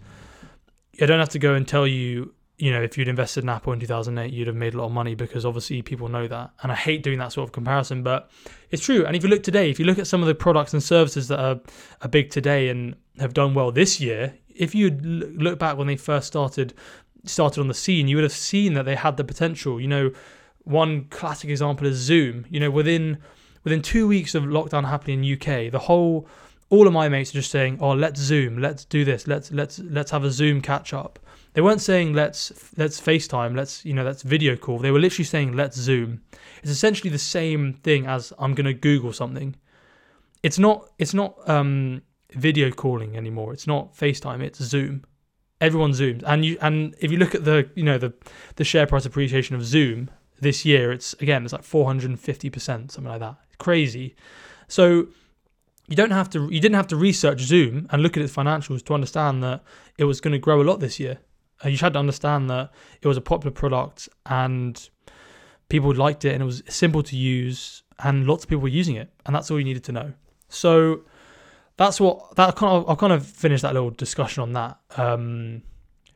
I 1.00 1.06
don't 1.06 1.20
have 1.20 1.30
to 1.30 1.38
go 1.38 1.54
and 1.54 1.66
tell 1.66 1.86
you 1.86 2.34
you 2.56 2.70
know, 2.70 2.82
if 2.82 2.96
you'd 2.96 3.08
invested 3.08 3.42
in 3.42 3.50
Apple 3.50 3.72
in 3.72 3.80
2008, 3.80 4.32
you'd 4.32 4.46
have 4.46 4.54
made 4.54 4.74
a 4.74 4.78
lot 4.78 4.86
of 4.86 4.92
money 4.92 5.14
because 5.14 5.44
obviously 5.44 5.82
people 5.82 6.08
know 6.08 6.28
that. 6.28 6.52
And 6.62 6.70
I 6.70 6.74
hate 6.74 7.02
doing 7.02 7.18
that 7.18 7.32
sort 7.32 7.48
of 7.48 7.52
comparison, 7.52 8.02
but 8.02 8.30
it's 8.70 8.82
true. 8.82 9.04
And 9.04 9.16
if 9.16 9.24
you 9.24 9.28
look 9.28 9.42
today, 9.42 9.70
if 9.70 9.80
you 9.80 9.84
look 9.84 9.98
at 9.98 10.06
some 10.06 10.20
of 10.20 10.28
the 10.28 10.34
products 10.34 10.72
and 10.72 10.82
services 10.82 11.28
that 11.28 11.40
are, 11.40 11.60
are 12.02 12.08
big 12.08 12.30
today 12.30 12.68
and 12.68 12.94
have 13.18 13.34
done 13.34 13.54
well 13.54 13.72
this 13.72 14.00
year, 14.00 14.34
if 14.54 14.74
you 14.74 14.90
look 14.90 15.58
back 15.58 15.76
when 15.76 15.88
they 15.88 15.96
first 15.96 16.28
started 16.28 16.74
started 17.26 17.60
on 17.60 17.68
the 17.68 17.74
scene, 17.74 18.06
you 18.06 18.16
would 18.16 18.22
have 18.22 18.32
seen 18.32 18.74
that 18.74 18.84
they 18.84 18.94
had 18.94 19.16
the 19.16 19.24
potential. 19.24 19.80
You 19.80 19.88
know, 19.88 20.12
one 20.62 21.06
classic 21.06 21.50
example 21.50 21.86
is 21.86 21.96
Zoom. 21.96 22.46
You 22.48 22.60
know, 22.60 22.70
within 22.70 23.18
within 23.64 23.82
two 23.82 24.06
weeks 24.06 24.34
of 24.34 24.44
lockdown 24.44 24.88
happening 24.88 25.24
in 25.24 25.34
UK, 25.34 25.72
the 25.72 25.80
whole 25.80 26.28
all 26.74 26.88
of 26.88 26.92
my 26.92 27.08
mates 27.08 27.30
are 27.30 27.34
just 27.34 27.52
saying, 27.52 27.78
"Oh, 27.80 27.92
let's 27.92 28.20
Zoom, 28.20 28.58
let's 28.58 28.84
do 28.84 29.04
this, 29.04 29.28
let's 29.28 29.52
let's 29.52 29.78
let's 29.78 30.10
have 30.10 30.24
a 30.24 30.30
Zoom 30.30 30.60
catch 30.60 30.92
up." 30.92 31.20
They 31.52 31.60
weren't 31.60 31.80
saying 31.80 32.14
let's 32.14 32.52
let's 32.76 33.00
FaceTime, 33.00 33.56
let's 33.56 33.84
you 33.84 33.94
know 33.94 34.02
let's 34.02 34.22
video 34.22 34.56
call. 34.56 34.78
They 34.78 34.90
were 34.90 34.98
literally 34.98 35.24
saying 35.24 35.52
let's 35.52 35.76
Zoom. 35.76 36.22
It's 36.62 36.72
essentially 36.72 37.10
the 37.10 37.18
same 37.18 37.74
thing 37.74 38.06
as 38.06 38.32
I'm 38.40 38.54
gonna 38.54 38.74
Google 38.74 39.12
something. 39.12 39.54
It's 40.42 40.58
not 40.58 40.90
it's 40.98 41.14
not 41.14 41.48
um, 41.48 42.02
video 42.32 42.72
calling 42.72 43.16
anymore. 43.16 43.52
It's 43.52 43.68
not 43.68 43.96
FaceTime. 43.96 44.42
It's 44.42 44.60
Zoom. 44.60 45.04
Everyone 45.60 45.92
zooms, 45.92 46.24
and 46.26 46.44
you 46.44 46.58
and 46.60 46.96
if 47.00 47.12
you 47.12 47.18
look 47.18 47.36
at 47.36 47.44
the 47.44 47.70
you 47.76 47.84
know 47.84 47.98
the 47.98 48.12
the 48.56 48.64
share 48.64 48.88
price 48.88 49.06
appreciation 49.06 49.54
of 49.54 49.64
Zoom 49.64 50.10
this 50.40 50.64
year, 50.64 50.90
it's 50.90 51.12
again 51.20 51.44
it's 51.44 51.52
like 51.52 51.62
450 51.62 52.50
percent, 52.50 52.90
something 52.90 53.10
like 53.10 53.20
that. 53.20 53.36
Crazy. 53.58 54.16
So 54.66 55.06
you 55.86 55.96
don't 55.96 56.10
have 56.10 56.30
to 56.30 56.48
you 56.50 56.60
didn't 56.60 56.76
have 56.76 56.86
to 56.88 56.96
research 56.96 57.40
Zoom 57.40 57.86
and 57.90 58.02
look 58.02 58.16
at 58.16 58.22
its 58.22 58.34
financials 58.34 58.84
to 58.86 58.94
understand 58.94 59.42
that 59.42 59.62
it 59.98 60.04
was 60.04 60.20
going 60.20 60.32
to 60.32 60.38
grow 60.38 60.62
a 60.62 60.64
lot 60.64 60.80
this 60.80 60.98
year. 60.98 61.18
Uh, 61.64 61.68
you 61.68 61.78
had 61.78 61.92
to 61.92 61.98
understand 61.98 62.48
that 62.50 62.70
it 63.02 63.08
was 63.08 63.16
a 63.16 63.20
popular 63.20 63.52
product 63.52 64.08
and 64.26 64.88
people 65.68 65.94
liked 65.94 66.24
it 66.24 66.32
and 66.32 66.42
it 66.42 66.46
was 66.46 66.62
simple 66.68 67.02
to 67.02 67.16
use 67.16 67.82
and 68.00 68.26
lots 68.26 68.44
of 68.44 68.50
people 68.50 68.62
were 68.62 68.68
using 68.68 68.96
it 68.96 69.10
and 69.26 69.34
that's 69.34 69.50
all 69.50 69.58
you 69.58 69.64
needed 69.64 69.84
to 69.84 69.92
know. 69.92 70.12
So 70.48 71.02
that's 71.76 72.00
what 72.00 72.34
that 72.36 72.56
kind 72.56 72.72
of 72.72 72.88
I'll 72.88 72.96
kind 72.96 73.12
of 73.12 73.26
finish 73.26 73.60
that 73.62 73.74
little 73.74 73.90
discussion 73.90 74.42
on 74.42 74.52
that. 74.54 74.78
Um, 74.96 75.62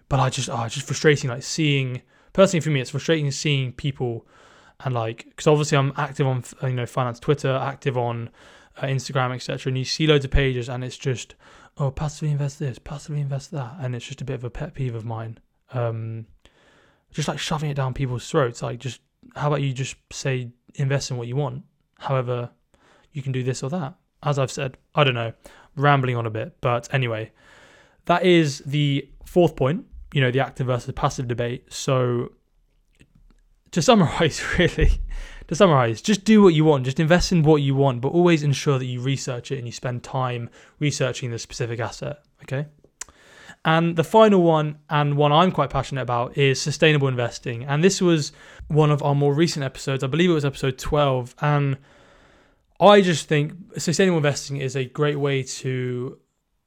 but 0.09 0.19
I 0.19 0.31
just 0.31 0.49
oh, 0.49 0.63
it's 0.65 0.75
just 0.75 0.87
frustrating 0.87 1.29
like 1.29 1.43
seeing 1.43 2.03
personally 2.33 2.61
for 2.61 2.71
me 2.71 2.81
it's 2.81 2.91
frustrating 2.91 3.31
seeing 3.31 3.73
people 3.73 4.27
and 4.81 4.95
like 4.95 5.27
because 5.29 5.47
obviously 5.47 5.77
I'm 5.77 5.93
active 5.97 6.27
on 6.27 6.43
you 6.63 6.73
know 6.73 6.87
finance 6.87 7.21
Twitter, 7.21 7.55
active 7.55 7.99
on 7.99 8.31
Instagram, 8.87 9.35
etc. 9.35 9.71
And 9.71 9.79
you 9.79 9.85
see 9.85 10.07
loads 10.07 10.25
of 10.25 10.31
pages, 10.31 10.69
and 10.69 10.85
it's 10.85 10.99
just 10.99 11.35
oh, 11.79 11.91
passively 11.91 12.31
invest 12.31 12.59
this, 12.59 12.79
passively 12.79 13.21
invest 13.21 13.51
that, 13.53 13.77
and 13.81 13.95
it's 13.95 14.07
just 14.07 14.21
a 14.21 14.25
bit 14.25 14.35
of 14.35 14.45
a 14.45 14.51
pet 14.51 14.75
peeve 14.75 14.95
of 14.95 15.05
mine. 15.05 15.39
Um, 15.73 16.27
just 17.13 17.29
like 17.29 17.39
shoving 17.39 17.71
it 17.71 17.75
down 17.75 17.95
people's 17.95 18.29
throats. 18.29 18.63
Like, 18.63 18.79
just 18.79 19.01
how 19.37 19.49
about 19.49 19.63
you 19.63 19.73
just 19.73 19.97
say 20.13 20.51
invest 20.75 21.11
in 21.11 21.17
what 21.17 21.29
you 21.29 21.37
want? 21.37 21.63
However, 21.99 22.51
you 23.13 23.23
can 23.23 23.33
do 23.33 23.43
this 23.43 23.63
or 23.63 23.71
that. 23.71 23.95
As 24.23 24.39
I've 24.39 24.51
said, 24.51 24.77
I 24.95 25.05
don't 25.05 25.15
know, 25.15 25.33
rambling 25.77 26.17
on 26.17 26.27
a 26.27 26.31
bit, 26.31 26.57
but 26.61 26.93
anyway, 26.93 27.31
that 28.07 28.25
is 28.25 28.59
the 28.67 29.09
fourth 29.25 29.57
point. 29.57 29.87
You 30.13 30.23
know, 30.23 30.31
the 30.31 30.41
active 30.41 30.67
versus 30.67 30.93
passive 30.95 31.29
debate. 31.29 31.73
So, 31.73 32.33
to 33.71 33.83
summarize, 33.83 34.43
really, 34.59 35.01
to 35.49 35.55
summarize, 35.55 36.01
just 36.01 36.25
do 36.25 36.43
what 36.43 36.55
you 36.55 36.65
want, 36.65 36.85
just 36.85 37.01
invest 37.01 37.33
in 37.33 37.43
what 37.43 37.63
you 37.63 37.75
want, 37.75 38.01
but 38.01 38.09
always 38.09 38.43
ensure 38.43 38.79
that 38.79 38.87
you 38.87 39.01
research 39.01 39.51
it 39.51 39.59
and 39.59 39.67
you 39.67 39.73
spend 39.73 40.03
time 40.03 40.49
researching 40.79 41.31
the 41.31 41.39
specific 41.39 41.81
asset. 41.81 42.23
Okay. 42.43 42.67
And 43.65 43.97
the 43.97 44.05
final 44.05 44.43
one, 44.43 44.79
and 44.89 45.17
one 45.17 45.33
I'm 45.33 45.51
quite 45.51 45.71
passionate 45.71 46.03
about, 46.03 46.39
is 46.39 46.61
sustainable 46.61 47.09
investing. 47.09 47.65
And 47.65 47.83
this 47.83 48.01
was 48.01 48.33
one 48.69 48.91
of 48.91 49.03
our 49.03 49.15
more 49.15 49.35
recent 49.35 49.65
episodes. 49.65 50.05
I 50.05 50.07
believe 50.07 50.31
it 50.31 50.35
was 50.35 50.45
episode 50.45 50.79
12. 50.79 51.35
And 51.41 51.77
I 52.79 53.01
just 53.01 53.27
think 53.27 53.53
sustainable 53.77 54.19
investing 54.19 54.59
is 54.59 54.77
a 54.77 54.85
great 54.85 55.17
way 55.17 55.43
to 55.43 56.19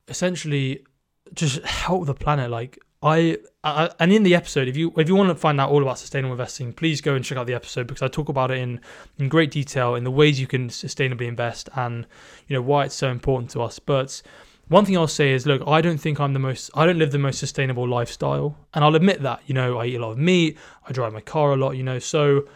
essentially 0.09 0.85
just 1.33 1.63
help 1.63 2.07
the 2.07 2.13
planet. 2.13 2.51
Like, 2.51 2.77
I, 3.03 3.37
I, 3.63 3.89
and 3.99 4.13
in 4.13 4.23
the 4.23 4.35
episode, 4.35 4.67
if 4.67 4.77
you 4.77 4.93
if 4.95 5.07
you 5.07 5.15
want 5.15 5.29
to 5.29 5.35
find 5.35 5.59
out 5.59 5.71
all 5.71 5.81
about 5.81 5.97
sustainable 5.97 6.33
investing, 6.33 6.71
please 6.71 7.01
go 7.01 7.15
and 7.15 7.25
check 7.25 7.37
out 7.37 7.47
the 7.47 7.55
episode 7.55 7.87
because 7.87 8.03
I 8.03 8.07
talk 8.07 8.29
about 8.29 8.51
it 8.51 8.59
in 8.59 8.79
in 9.17 9.27
great 9.27 9.49
detail 9.49 9.95
in 9.95 10.03
the 10.03 10.11
ways 10.11 10.39
you 10.39 10.47
can 10.47 10.69
sustainably 10.69 11.27
invest 11.27 11.67
and 11.75 12.05
you 12.47 12.55
know 12.55 12.61
why 12.61 12.85
it's 12.85 12.95
so 12.95 13.09
important 13.09 13.49
to 13.51 13.61
us. 13.63 13.79
But 13.79 14.21
one 14.67 14.85
thing 14.85 14.97
I'll 14.97 15.07
say 15.07 15.33
is, 15.33 15.45
look, 15.45 15.61
I 15.67 15.81
don't 15.81 15.97
think 15.97 16.19
I'm 16.19 16.31
the 16.31 16.39
most, 16.39 16.71
I 16.75 16.85
don't 16.85 16.97
live 16.97 17.11
the 17.11 17.17
most 17.19 17.39
sustainable 17.39 17.85
lifestyle, 17.85 18.55
and 18.73 18.85
I'll 18.85 18.95
admit 18.95 19.21
that. 19.21 19.41
You 19.45 19.53
know, 19.53 19.79
I 19.79 19.87
eat 19.87 19.95
a 19.95 19.99
lot 19.99 20.11
of 20.11 20.17
meat, 20.17 20.57
I 20.87 20.93
drive 20.93 21.11
my 21.11 21.19
car 21.19 21.51
a 21.51 21.57
lot. 21.57 21.71
You 21.71 21.83
know, 21.83 21.99
so 21.99 22.47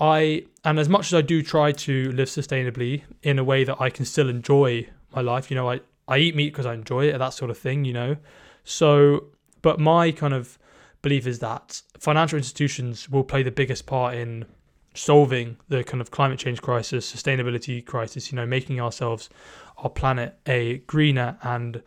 I 0.00 0.46
and 0.64 0.78
as 0.78 0.88
much 0.88 1.06
as 1.06 1.14
I 1.14 1.20
do 1.20 1.42
try 1.42 1.72
to 1.72 2.10
live 2.12 2.28
sustainably 2.28 3.02
in 3.22 3.38
a 3.38 3.44
way 3.44 3.64
that 3.64 3.80
I 3.80 3.90
can 3.90 4.04
still 4.04 4.28
enjoy 4.28 4.88
my 5.14 5.20
life, 5.20 5.50
you 5.50 5.54
know, 5.54 5.70
I 5.70 5.80
I 6.08 6.18
eat 6.18 6.34
meat 6.34 6.50
because 6.50 6.66
I 6.66 6.74
enjoy 6.74 7.08
it, 7.08 7.18
that 7.18 7.34
sort 7.34 7.50
of 7.50 7.58
thing. 7.58 7.84
You 7.84 7.92
know, 7.92 8.16
so 8.64 9.26
but 9.64 9.80
my 9.80 10.12
kind 10.12 10.34
of 10.34 10.58
belief 11.00 11.26
is 11.26 11.38
that 11.38 11.80
financial 11.98 12.36
institutions 12.36 13.08
will 13.08 13.24
play 13.24 13.42
the 13.42 13.50
biggest 13.50 13.86
part 13.86 14.14
in 14.14 14.44
solving 14.92 15.56
the 15.70 15.82
kind 15.82 16.02
of 16.02 16.10
climate 16.10 16.38
change 16.38 16.60
crisis, 16.60 17.10
sustainability 17.10 17.82
crisis, 17.82 18.30
you 18.30 18.36
know, 18.36 18.44
making 18.44 18.78
ourselves, 18.78 19.30
our 19.78 19.88
planet, 19.88 20.38
a 20.44 20.78
greener 20.86 21.38
and, 21.42 21.82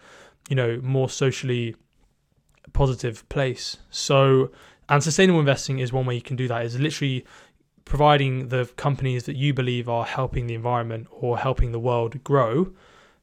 you 0.50 0.56
know, 0.56 0.80
more 0.82 1.08
socially 1.08 1.76
positive 2.74 3.30
place. 3.30 3.78
So, 3.92 4.50
and 4.90 5.04
sustainable 5.04 5.40
investing 5.40 5.78
is 5.78 5.94
one 5.94 6.08
way 6.08 6.16
you 6.16 6.22
can 6.22 6.36
do 6.36 6.48
that, 6.48 6.66
is 6.66 6.80
literally 6.80 7.28
providing 7.86 8.48
the 8.48 8.66
companies 8.76 9.26
that 9.26 9.36
you 9.36 9.54
believe 9.54 9.88
are 9.88 10.04
helping 10.04 10.48
the 10.48 10.56
environment 10.56 11.06
or 11.12 11.38
helping 11.38 11.74
the 11.74 11.80
world 11.80 12.24
grow 12.24 12.74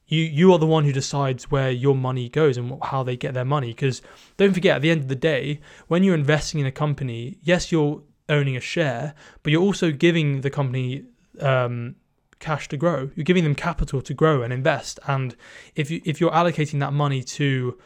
you 0.07 0.21
you 0.21 0.53
are 0.53 0.59
the 0.59 0.67
one 0.67 0.85
who 0.85 0.93
decides 0.93 1.51
where 1.51 1.71
your 1.71 1.95
money 1.95 2.29
goes 2.29 2.57
and 2.57 2.79
how 2.83 3.03
they 3.03 3.17
get 3.17 3.35
their 3.35 3.45
money 3.45 3.69
because 3.69 4.03
don't 4.37 4.55
forget 4.55 4.77
at 4.77 4.83
the 4.83 4.91
end 4.91 5.01
of 5.01 5.09
the 5.09 5.15
day 5.15 5.61
when 5.89 6.03
you're 6.03 6.15
investing 6.15 6.61
in 6.61 6.67
a 6.67 6.73
company 6.73 7.39
yes 7.43 7.73
you're 7.73 8.03
owning 8.29 8.57
a 8.57 8.61
share 8.61 9.15
but 9.43 9.53
you're 9.53 9.63
also 9.63 9.91
giving 9.91 10.41
the 10.43 10.51
company 10.51 11.05
um, 11.41 11.97
cash 12.45 12.69
to 12.69 12.77
grow. 12.77 13.11
You're 13.15 13.25
giving 13.25 13.45
them 13.45 13.55
capital 13.55 14.03
to 14.03 14.15
grow 14.15 14.43
and 14.43 14.53
invest 14.53 15.01
and 15.07 15.35
if 15.75 15.91
you 15.91 16.01
if 16.05 16.21
you're 16.21 16.31
allocating 16.31 16.81
that 16.81 16.93
money 16.93 17.23
to 17.23 17.79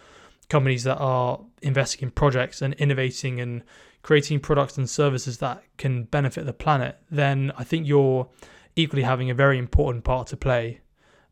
companies 0.48 0.85
that 0.85 0.96
are 0.96 1.40
investing 1.62 2.02
in 2.02 2.11
projects 2.11 2.61
and 2.62 2.74
innovating 2.74 3.40
and 3.40 3.62
creating 4.02 4.40
products 4.40 4.76
and 4.78 4.88
services 4.88 5.38
that 5.38 5.62
can 5.76 6.04
benefit 6.04 6.46
the 6.46 6.52
planet 6.52 6.96
then 7.11 7.52
i 7.59 7.64
think 7.64 7.87
you're 7.87 8.28
equally 8.76 9.02
having 9.02 9.28
a 9.28 9.35
very 9.35 9.59
important 9.59 10.04
part 10.04 10.26
to 10.26 10.37
play 10.37 10.81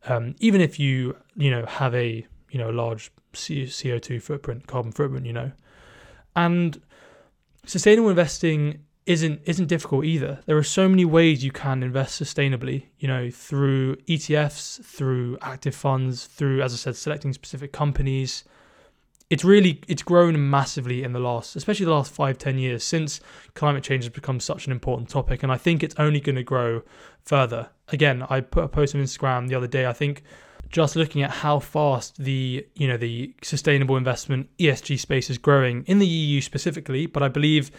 um, 0.06 0.34
even 0.38 0.60
if 0.60 0.78
you 0.78 1.16
you 1.36 1.50
know 1.50 1.66
have 1.66 1.94
a 1.94 2.26
you 2.50 2.58
know 2.58 2.70
large 2.70 3.10
CO 3.32 3.98
two 3.98 4.20
footprint, 4.20 4.66
carbon 4.66 4.92
footprint, 4.92 5.26
you 5.26 5.32
know, 5.32 5.52
and 6.34 6.80
sustainable 7.66 8.08
investing 8.08 8.80
isn't 9.06 9.40
isn't 9.44 9.66
difficult 9.66 10.04
either. 10.04 10.40
There 10.46 10.56
are 10.56 10.64
so 10.64 10.88
many 10.88 11.04
ways 11.04 11.44
you 11.44 11.52
can 11.52 11.82
invest 11.82 12.20
sustainably, 12.20 12.86
you 12.98 13.08
know, 13.08 13.30
through 13.30 13.96
ETFs, 14.08 14.84
through 14.84 15.38
active 15.42 15.74
funds, 15.74 16.26
through 16.26 16.62
as 16.62 16.72
I 16.72 16.76
said, 16.76 16.96
selecting 16.96 17.32
specific 17.32 17.72
companies, 17.72 18.44
it's 19.28 19.44
really 19.44 19.80
it's 19.88 20.02
grown 20.02 20.50
massively 20.50 21.02
in 21.02 21.12
the 21.12 21.18
last 21.18 21.56
especially 21.56 21.84
the 21.84 21.92
last 21.92 22.12
five 22.12 22.38
ten 22.38 22.58
years 22.58 22.84
since 22.84 23.20
climate 23.54 23.82
change 23.82 24.04
has 24.04 24.12
become 24.12 24.38
such 24.38 24.66
an 24.66 24.72
important 24.72 25.08
topic. 25.08 25.42
And 25.42 25.50
i 25.50 25.56
think 25.56 25.82
it's 25.82 25.94
only 25.98 26.20
going 26.20 26.36
to 26.36 26.42
grow 26.42 26.82
further. 27.24 27.70
Again 27.88 28.24
i 28.28 28.40
put 28.40 28.64
a 28.64 28.68
post 28.68 28.94
on 28.94 29.02
instagram 29.02 29.48
the 29.48 29.54
other 29.54 29.66
day 29.66 29.86
i 29.86 29.92
think 29.92 30.22
just 30.68 30.96
looking 30.96 31.22
at 31.22 31.30
how 31.30 31.58
fast 31.58 32.16
the 32.18 32.66
you 32.74 32.88
know 32.88 32.96
the 32.96 33.34
sustainable 33.42 33.96
investment 33.96 34.48
esg 34.58 34.98
space 34.98 35.30
is 35.30 35.38
growing 35.38 35.84
in 35.86 35.98
the 36.00 36.06
eu 36.06 36.40
specifically 36.40 37.06
but 37.06 37.22
i 37.22 37.28
believe 37.28 37.70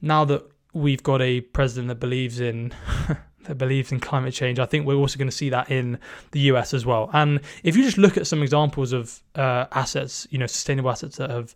now 0.00 0.24
that 0.24 0.42
we've 0.72 1.02
got 1.02 1.20
a 1.20 1.40
president 1.40 1.88
that 1.88 2.00
believes 2.00 2.40
in 2.40 2.72
that 3.44 3.56
believes 3.56 3.92
in 3.92 4.00
climate 4.00 4.34
change. 4.34 4.58
I 4.58 4.66
think 4.66 4.86
we're 4.86 4.94
also 4.94 5.18
going 5.18 5.28
to 5.28 5.36
see 5.36 5.50
that 5.50 5.70
in 5.70 5.98
the 6.32 6.40
US 6.40 6.74
as 6.74 6.84
well. 6.84 7.10
And 7.12 7.40
if 7.62 7.76
you 7.76 7.82
just 7.82 7.98
look 7.98 8.16
at 8.16 8.26
some 8.26 8.42
examples 8.42 8.92
of 8.92 9.22
uh, 9.34 9.66
assets, 9.72 10.26
you 10.30 10.38
know, 10.38 10.46
sustainable 10.46 10.90
assets 10.90 11.16
that 11.16 11.30
have, 11.30 11.54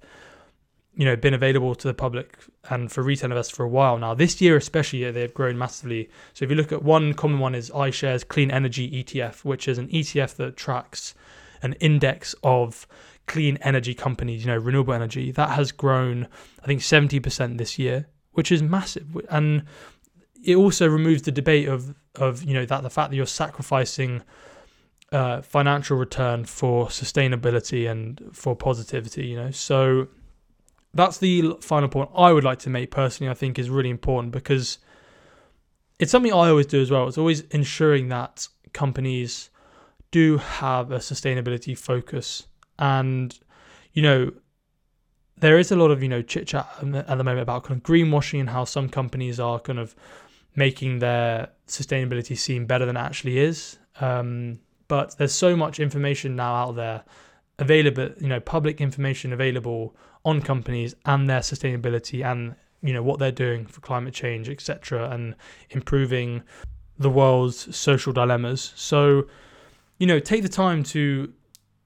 you 0.96 1.04
know, 1.04 1.16
been 1.16 1.34
available 1.34 1.74
to 1.74 1.88
the 1.88 1.94
public 1.94 2.38
and 2.70 2.90
for 2.90 3.02
retail 3.02 3.30
investors 3.30 3.56
for 3.56 3.64
a 3.64 3.68
while 3.68 3.98
now. 3.98 4.14
This 4.14 4.40
year, 4.40 4.56
especially, 4.56 5.10
they've 5.10 5.34
grown 5.34 5.58
massively. 5.58 6.08
So 6.32 6.44
if 6.44 6.50
you 6.50 6.56
look 6.56 6.72
at 6.72 6.82
one 6.82 7.14
common 7.14 7.40
one 7.40 7.54
is 7.54 7.70
iShares 7.70 8.26
Clean 8.26 8.50
Energy 8.50 9.02
ETF, 9.02 9.44
which 9.44 9.68
is 9.68 9.78
an 9.78 9.88
ETF 9.88 10.36
that 10.36 10.56
tracks 10.56 11.14
an 11.62 11.72
index 11.74 12.34
of 12.42 12.86
clean 13.26 13.56
energy 13.62 13.94
companies, 13.94 14.44
you 14.44 14.50
know, 14.50 14.58
renewable 14.58 14.92
energy. 14.92 15.30
That 15.32 15.50
has 15.50 15.72
grown, 15.72 16.28
I 16.62 16.66
think, 16.66 16.80
70% 16.80 17.58
this 17.58 17.78
year, 17.78 18.06
which 18.32 18.52
is 18.52 18.62
massive. 18.62 19.16
And 19.30 19.64
it 20.44 20.56
also 20.56 20.86
removes 20.88 21.22
the 21.22 21.32
debate 21.32 21.68
of 21.68 21.94
of 22.16 22.44
you 22.44 22.54
know 22.54 22.64
that 22.66 22.82
the 22.82 22.90
fact 22.90 23.10
that 23.10 23.16
you're 23.16 23.26
sacrificing 23.26 24.22
uh, 25.12 25.42
financial 25.42 25.96
return 25.96 26.44
for 26.44 26.86
sustainability 26.86 27.90
and 27.90 28.20
for 28.32 28.54
positivity. 28.54 29.26
You 29.26 29.36
know, 29.36 29.50
so 29.50 30.08
that's 30.92 31.18
the 31.18 31.56
final 31.60 31.88
point 31.88 32.10
I 32.14 32.32
would 32.32 32.44
like 32.44 32.58
to 32.60 32.70
make 32.70 32.90
personally. 32.90 33.30
I 33.30 33.34
think 33.34 33.58
is 33.58 33.70
really 33.70 33.90
important 33.90 34.32
because 34.32 34.78
it's 35.98 36.10
something 36.10 36.32
I 36.32 36.48
always 36.48 36.66
do 36.66 36.80
as 36.80 36.90
well. 36.90 37.08
It's 37.08 37.18
always 37.18 37.42
ensuring 37.50 38.08
that 38.08 38.48
companies 38.72 39.50
do 40.10 40.36
have 40.38 40.92
a 40.92 40.98
sustainability 40.98 41.76
focus 41.76 42.46
and 42.78 43.38
you 43.92 44.02
know 44.02 44.30
there 45.38 45.58
is 45.58 45.72
a 45.72 45.76
lot 45.76 45.90
of 45.90 46.02
you 46.02 46.08
know 46.08 46.22
chit 46.22 46.46
chat 46.46 46.68
at 46.80 47.18
the 47.18 47.24
moment 47.24 47.40
about 47.40 47.64
kind 47.64 47.80
of 47.80 47.82
greenwashing 47.82 48.40
and 48.40 48.50
how 48.50 48.64
some 48.64 48.88
companies 48.88 49.40
are 49.40 49.58
kind 49.58 49.78
of 49.78 49.94
making 50.56 50.98
their 50.98 51.48
sustainability 51.66 52.36
seem 52.36 52.66
better 52.66 52.86
than 52.86 52.96
it 52.96 53.00
actually 53.00 53.38
is. 53.38 53.78
Um, 54.00 54.60
but 54.88 55.16
there's 55.18 55.34
so 55.34 55.56
much 55.56 55.80
information 55.80 56.36
now 56.36 56.54
out 56.54 56.76
there 56.76 57.04
available, 57.58 58.10
you 58.20 58.28
know, 58.28 58.40
public 58.40 58.80
information 58.80 59.32
available 59.32 59.96
on 60.24 60.40
companies 60.40 60.94
and 61.06 61.28
their 61.28 61.40
sustainability 61.40 62.24
and 62.24 62.54
you 62.82 62.92
know 62.92 63.02
what 63.02 63.18
they're 63.18 63.32
doing 63.32 63.64
for 63.66 63.80
climate 63.80 64.12
change, 64.12 64.48
etc., 64.48 65.10
and 65.10 65.34
improving 65.70 66.42
the 66.98 67.08
world's 67.08 67.74
social 67.74 68.12
dilemmas. 68.12 68.72
So, 68.76 69.26
you 69.98 70.06
know, 70.06 70.20
take 70.20 70.42
the 70.42 70.48
time 70.48 70.82
to 70.84 71.32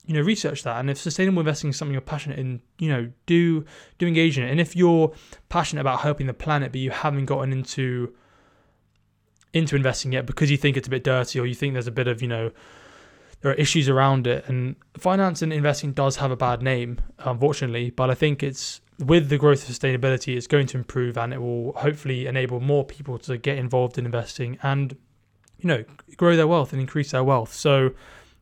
you 0.05 0.15
know 0.15 0.21
research 0.21 0.63
that 0.63 0.79
and 0.79 0.89
if 0.89 0.97
sustainable 0.97 1.39
investing 1.39 1.69
is 1.69 1.77
something 1.77 1.93
you're 1.93 2.01
passionate 2.01 2.39
in 2.39 2.59
you 2.79 2.89
know 2.89 3.11
do 3.27 3.63
do 3.99 4.07
engage 4.07 4.39
in 4.39 4.43
it 4.43 4.49
and 4.49 4.59
if 4.59 4.75
you're 4.75 5.13
passionate 5.49 5.81
about 5.81 5.99
helping 5.99 6.25
the 6.25 6.33
planet 6.33 6.71
but 6.71 6.81
you 6.81 6.89
haven't 6.89 7.25
gotten 7.25 7.53
into 7.53 8.11
into 9.53 9.75
investing 9.75 10.13
yet 10.13 10.25
because 10.25 10.51
you 10.51 10.57
think 10.57 10.77
it's 10.77 10.87
a 10.87 10.91
bit 10.91 11.03
dirty 11.03 11.39
or 11.39 11.45
you 11.45 11.55
think 11.55 11.73
there's 11.73 11.87
a 11.87 11.91
bit 11.91 12.07
of 12.07 12.21
you 12.21 12.27
know 12.27 12.51
there 13.41 13.51
are 13.51 13.55
issues 13.55 13.87
around 13.87 14.27
it. 14.27 14.43
And 14.47 14.75
finance 14.97 15.41
and 15.41 15.53
investing 15.53 15.93
does 15.93 16.17
have 16.17 16.31
a 16.31 16.35
bad 16.35 16.61
name 16.61 16.99
unfortunately 17.19 17.89
but 17.89 18.09
i 18.09 18.13
think 18.13 18.43
it's 18.43 18.81
with 18.99 19.29
the 19.29 19.37
growth 19.37 19.67
of 19.67 19.73
sustainability 19.73 20.35
it's 20.35 20.47
going 20.47 20.67
to 20.67 20.77
improve 20.77 21.17
and 21.17 21.33
it 21.33 21.41
will 21.41 21.71
hopefully 21.73 22.27
enable 22.27 22.59
more 22.59 22.83
people 22.83 23.17
to 23.17 23.37
get 23.37 23.57
involved 23.57 23.97
in 23.97 24.05
investing 24.05 24.57
and 24.61 24.97
you 25.59 25.67
know 25.67 25.83
grow 26.17 26.35
their 26.35 26.47
wealth 26.47 26.73
and 26.73 26.81
increase 26.81 27.11
their 27.11 27.23
wealth. 27.23 27.53
So 27.53 27.91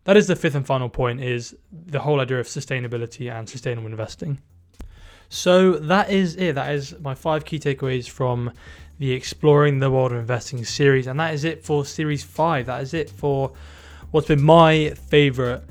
that 0.06 0.18
is 0.18 0.28
the 0.28 0.36
fifth 0.36 0.56
and 0.56 0.66
final 0.66 0.90
point 0.90 1.22
is 1.22 1.56
the 1.72 2.00
whole 2.00 2.22
idea 2.22 2.40
of 2.40 2.48
sustainability 2.48 3.32
and 3.32 3.50
sustainable 3.50 3.88
investing. 3.88 4.40
So 5.30 5.74
that 5.74 6.10
is 6.10 6.36
it. 6.38 6.56
That 6.56 6.74
is 6.74 6.98
my 7.00 7.14
five 7.14 7.44
key 7.44 7.60
takeaways 7.60 8.10
from 8.10 8.52
the 9.00 9.12
exploring 9.12 9.80
the 9.80 9.92
world 9.92 10.12
of 10.12 10.18
investing 10.18 10.64
series 10.66 11.08
and 11.08 11.20
that 11.20 11.34
is 11.34 11.44
it 11.44 11.64
for 11.64 11.86
series 11.86 12.24
five 12.24 12.66
that 12.66 12.82
is 12.82 12.94
it 12.94 13.10
for 13.10 13.52
what's 14.12 14.28
been 14.28 14.42
my 14.42 14.90
favorite 15.10 15.64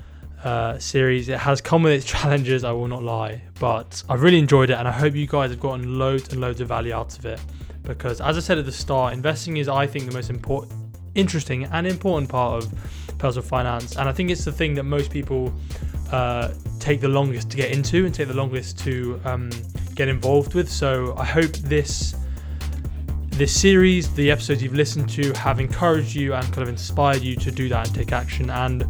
uh, 0.43 0.77
series. 0.77 1.29
It 1.29 1.39
has 1.39 1.61
come 1.61 1.83
with 1.83 1.93
its 1.93 2.05
challenges, 2.13 2.63
I 2.63 2.71
will 2.71 2.87
not 2.87 3.03
lie, 3.03 3.41
but 3.59 4.03
I've 4.09 4.21
really 4.21 4.39
enjoyed 4.39 4.69
it 4.69 4.77
and 4.77 4.87
I 4.87 4.91
hope 4.91 5.15
you 5.15 5.27
guys 5.27 5.51
have 5.51 5.59
gotten 5.59 5.97
loads 5.97 6.29
and 6.31 6.41
loads 6.41 6.61
of 6.61 6.67
value 6.67 6.93
out 6.93 7.17
of 7.17 7.25
it. 7.25 7.39
Because, 7.83 8.19
as 8.19 8.37
I 8.37 8.41
said 8.41 8.57
at 8.57 8.65
the 8.65 8.71
start, 8.71 9.13
investing 9.13 9.57
is, 9.57 9.69
I 9.69 9.87
think, 9.87 10.07
the 10.07 10.13
most 10.13 10.29
important, 10.29 10.73
interesting, 11.15 11.63
and 11.65 11.87
important 11.87 12.29
part 12.29 12.63
of 12.63 13.17
personal 13.17 13.47
finance. 13.47 13.95
And 13.95 14.09
I 14.09 14.11
think 14.11 14.29
it's 14.29 14.43
the 14.43 14.51
thing 14.51 14.73
that 14.75 14.83
most 14.83 15.09
people 15.09 15.53
uh, 16.11 16.49
take 16.79 16.99
the 16.99 17.07
longest 17.07 17.49
to 17.51 17.57
get 17.57 17.71
into 17.71 18.05
and 18.05 18.13
take 18.13 18.27
the 18.27 18.33
longest 18.33 18.77
to 18.79 19.21
um, 19.23 19.49
get 19.95 20.09
involved 20.09 20.53
with. 20.53 20.69
So, 20.69 21.15
I 21.17 21.23
hope 21.23 21.53
this 21.53 22.13
this 23.37 23.59
series, 23.59 24.11
the 24.15 24.31
episodes 24.31 24.63
you've 24.63 24.73
listened 24.73 25.07
to, 25.09 25.31
have 25.33 25.59
encouraged 25.59 26.15
you 26.15 26.33
and 26.33 26.43
kind 26.45 26.63
of 26.63 26.69
inspired 26.69 27.21
you 27.21 27.35
to 27.35 27.51
do 27.51 27.69
that 27.69 27.87
and 27.87 27.95
take 27.95 28.11
action. 28.11 28.49
And 28.49 28.83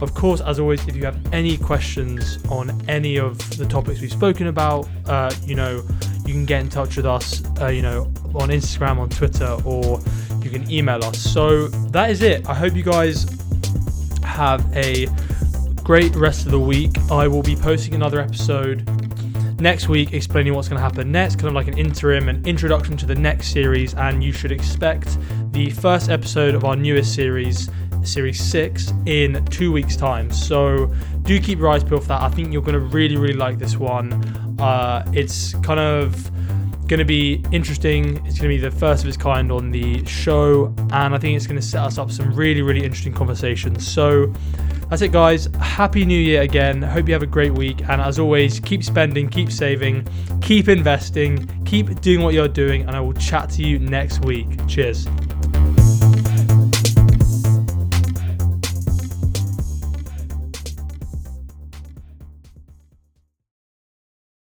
of 0.00 0.14
course, 0.14 0.40
as 0.40 0.58
always, 0.58 0.86
if 0.88 0.96
you 0.96 1.04
have 1.04 1.18
any 1.32 1.58
questions 1.58 2.38
on 2.48 2.80
any 2.88 3.18
of 3.18 3.38
the 3.58 3.66
topics 3.66 4.00
we've 4.00 4.10
spoken 4.10 4.46
about, 4.46 4.88
uh, 5.06 5.32
you 5.44 5.54
know, 5.54 5.84
you 6.24 6.32
can 6.32 6.46
get 6.46 6.60
in 6.62 6.68
touch 6.70 6.96
with 6.96 7.04
us, 7.04 7.42
uh, 7.60 7.66
you 7.66 7.82
know, 7.82 8.04
on 8.34 8.48
Instagram, 8.48 8.98
on 8.98 9.10
Twitter, 9.10 9.58
or 9.64 10.00
you 10.42 10.50
can 10.50 10.68
email 10.70 11.04
us. 11.04 11.18
So 11.18 11.68
that 11.68 12.10
is 12.10 12.22
it. 12.22 12.48
I 12.48 12.54
hope 12.54 12.74
you 12.74 12.82
guys 12.82 13.26
have 14.24 14.64
a 14.74 15.06
great 15.82 16.14
rest 16.16 16.46
of 16.46 16.52
the 16.52 16.60
week. 16.60 16.92
I 17.10 17.28
will 17.28 17.42
be 17.42 17.56
posting 17.56 17.94
another 17.94 18.20
episode 18.20 18.88
next 19.62 19.88
week 19.88 20.12
explaining 20.12 20.54
what's 20.54 20.68
going 20.68 20.76
to 20.76 20.82
happen 20.82 21.12
next, 21.12 21.36
kind 21.36 21.48
of 21.48 21.54
like 21.54 21.68
an 21.68 21.78
interim 21.78 22.28
and 22.28 22.44
introduction 22.46 22.96
to 22.96 23.06
the 23.06 23.14
next 23.14 23.52
series. 23.52 23.94
And 23.94 24.22
you 24.22 24.32
should 24.32 24.50
expect 24.50 25.16
the 25.52 25.70
first 25.70 26.10
episode 26.10 26.54
of 26.54 26.64
our 26.64 26.74
newest 26.74 27.14
series, 27.14 27.70
Series 28.02 28.42
6, 28.42 28.92
in 29.06 29.44
two 29.46 29.70
weeks' 29.70 29.96
time. 29.96 30.32
So 30.32 30.92
do 31.22 31.40
keep 31.40 31.60
your 31.60 31.68
eyes 31.68 31.84
peeled 31.84 32.02
for 32.02 32.08
that. 32.08 32.22
I 32.22 32.28
think 32.28 32.52
you're 32.52 32.62
going 32.62 32.74
to 32.74 32.80
really, 32.80 33.16
really 33.16 33.34
like 33.34 33.58
this 33.58 33.76
one. 33.76 34.12
Uh, 34.60 35.08
it's 35.14 35.54
kind 35.60 35.78
of 35.78 36.30
going 36.88 36.98
to 36.98 37.04
be 37.04 37.44
interesting. 37.52 38.16
It's 38.26 38.38
going 38.38 38.48
to 38.48 38.48
be 38.48 38.58
the 38.58 38.72
first 38.72 39.04
of 39.04 39.08
its 39.08 39.16
kind 39.16 39.52
on 39.52 39.70
the 39.70 40.04
show, 40.04 40.74
and 40.90 41.14
I 41.14 41.18
think 41.18 41.36
it's 41.36 41.46
going 41.46 41.60
to 41.60 41.66
set 41.66 41.84
us 41.84 41.98
up 41.98 42.10
some 42.10 42.34
really, 42.34 42.62
really 42.62 42.82
interesting 42.84 43.12
conversations. 43.12 43.86
So 43.86 44.32
that's 44.92 45.00
it, 45.00 45.10
guys. 45.10 45.48
Happy 45.58 46.04
New 46.04 46.20
Year 46.20 46.42
again. 46.42 46.82
Hope 46.82 47.08
you 47.08 47.14
have 47.14 47.22
a 47.22 47.26
great 47.26 47.54
week. 47.54 47.80
And 47.88 47.98
as 47.98 48.18
always, 48.18 48.60
keep 48.60 48.84
spending, 48.84 49.26
keep 49.26 49.50
saving, 49.50 50.06
keep 50.42 50.68
investing, 50.68 51.48
keep 51.64 51.98
doing 52.02 52.20
what 52.20 52.34
you're 52.34 52.46
doing. 52.46 52.82
And 52.82 52.90
I 52.90 53.00
will 53.00 53.14
chat 53.14 53.48
to 53.52 53.62
you 53.62 53.78
next 53.78 54.22
week. 54.26 54.46
Cheers. 54.68 55.06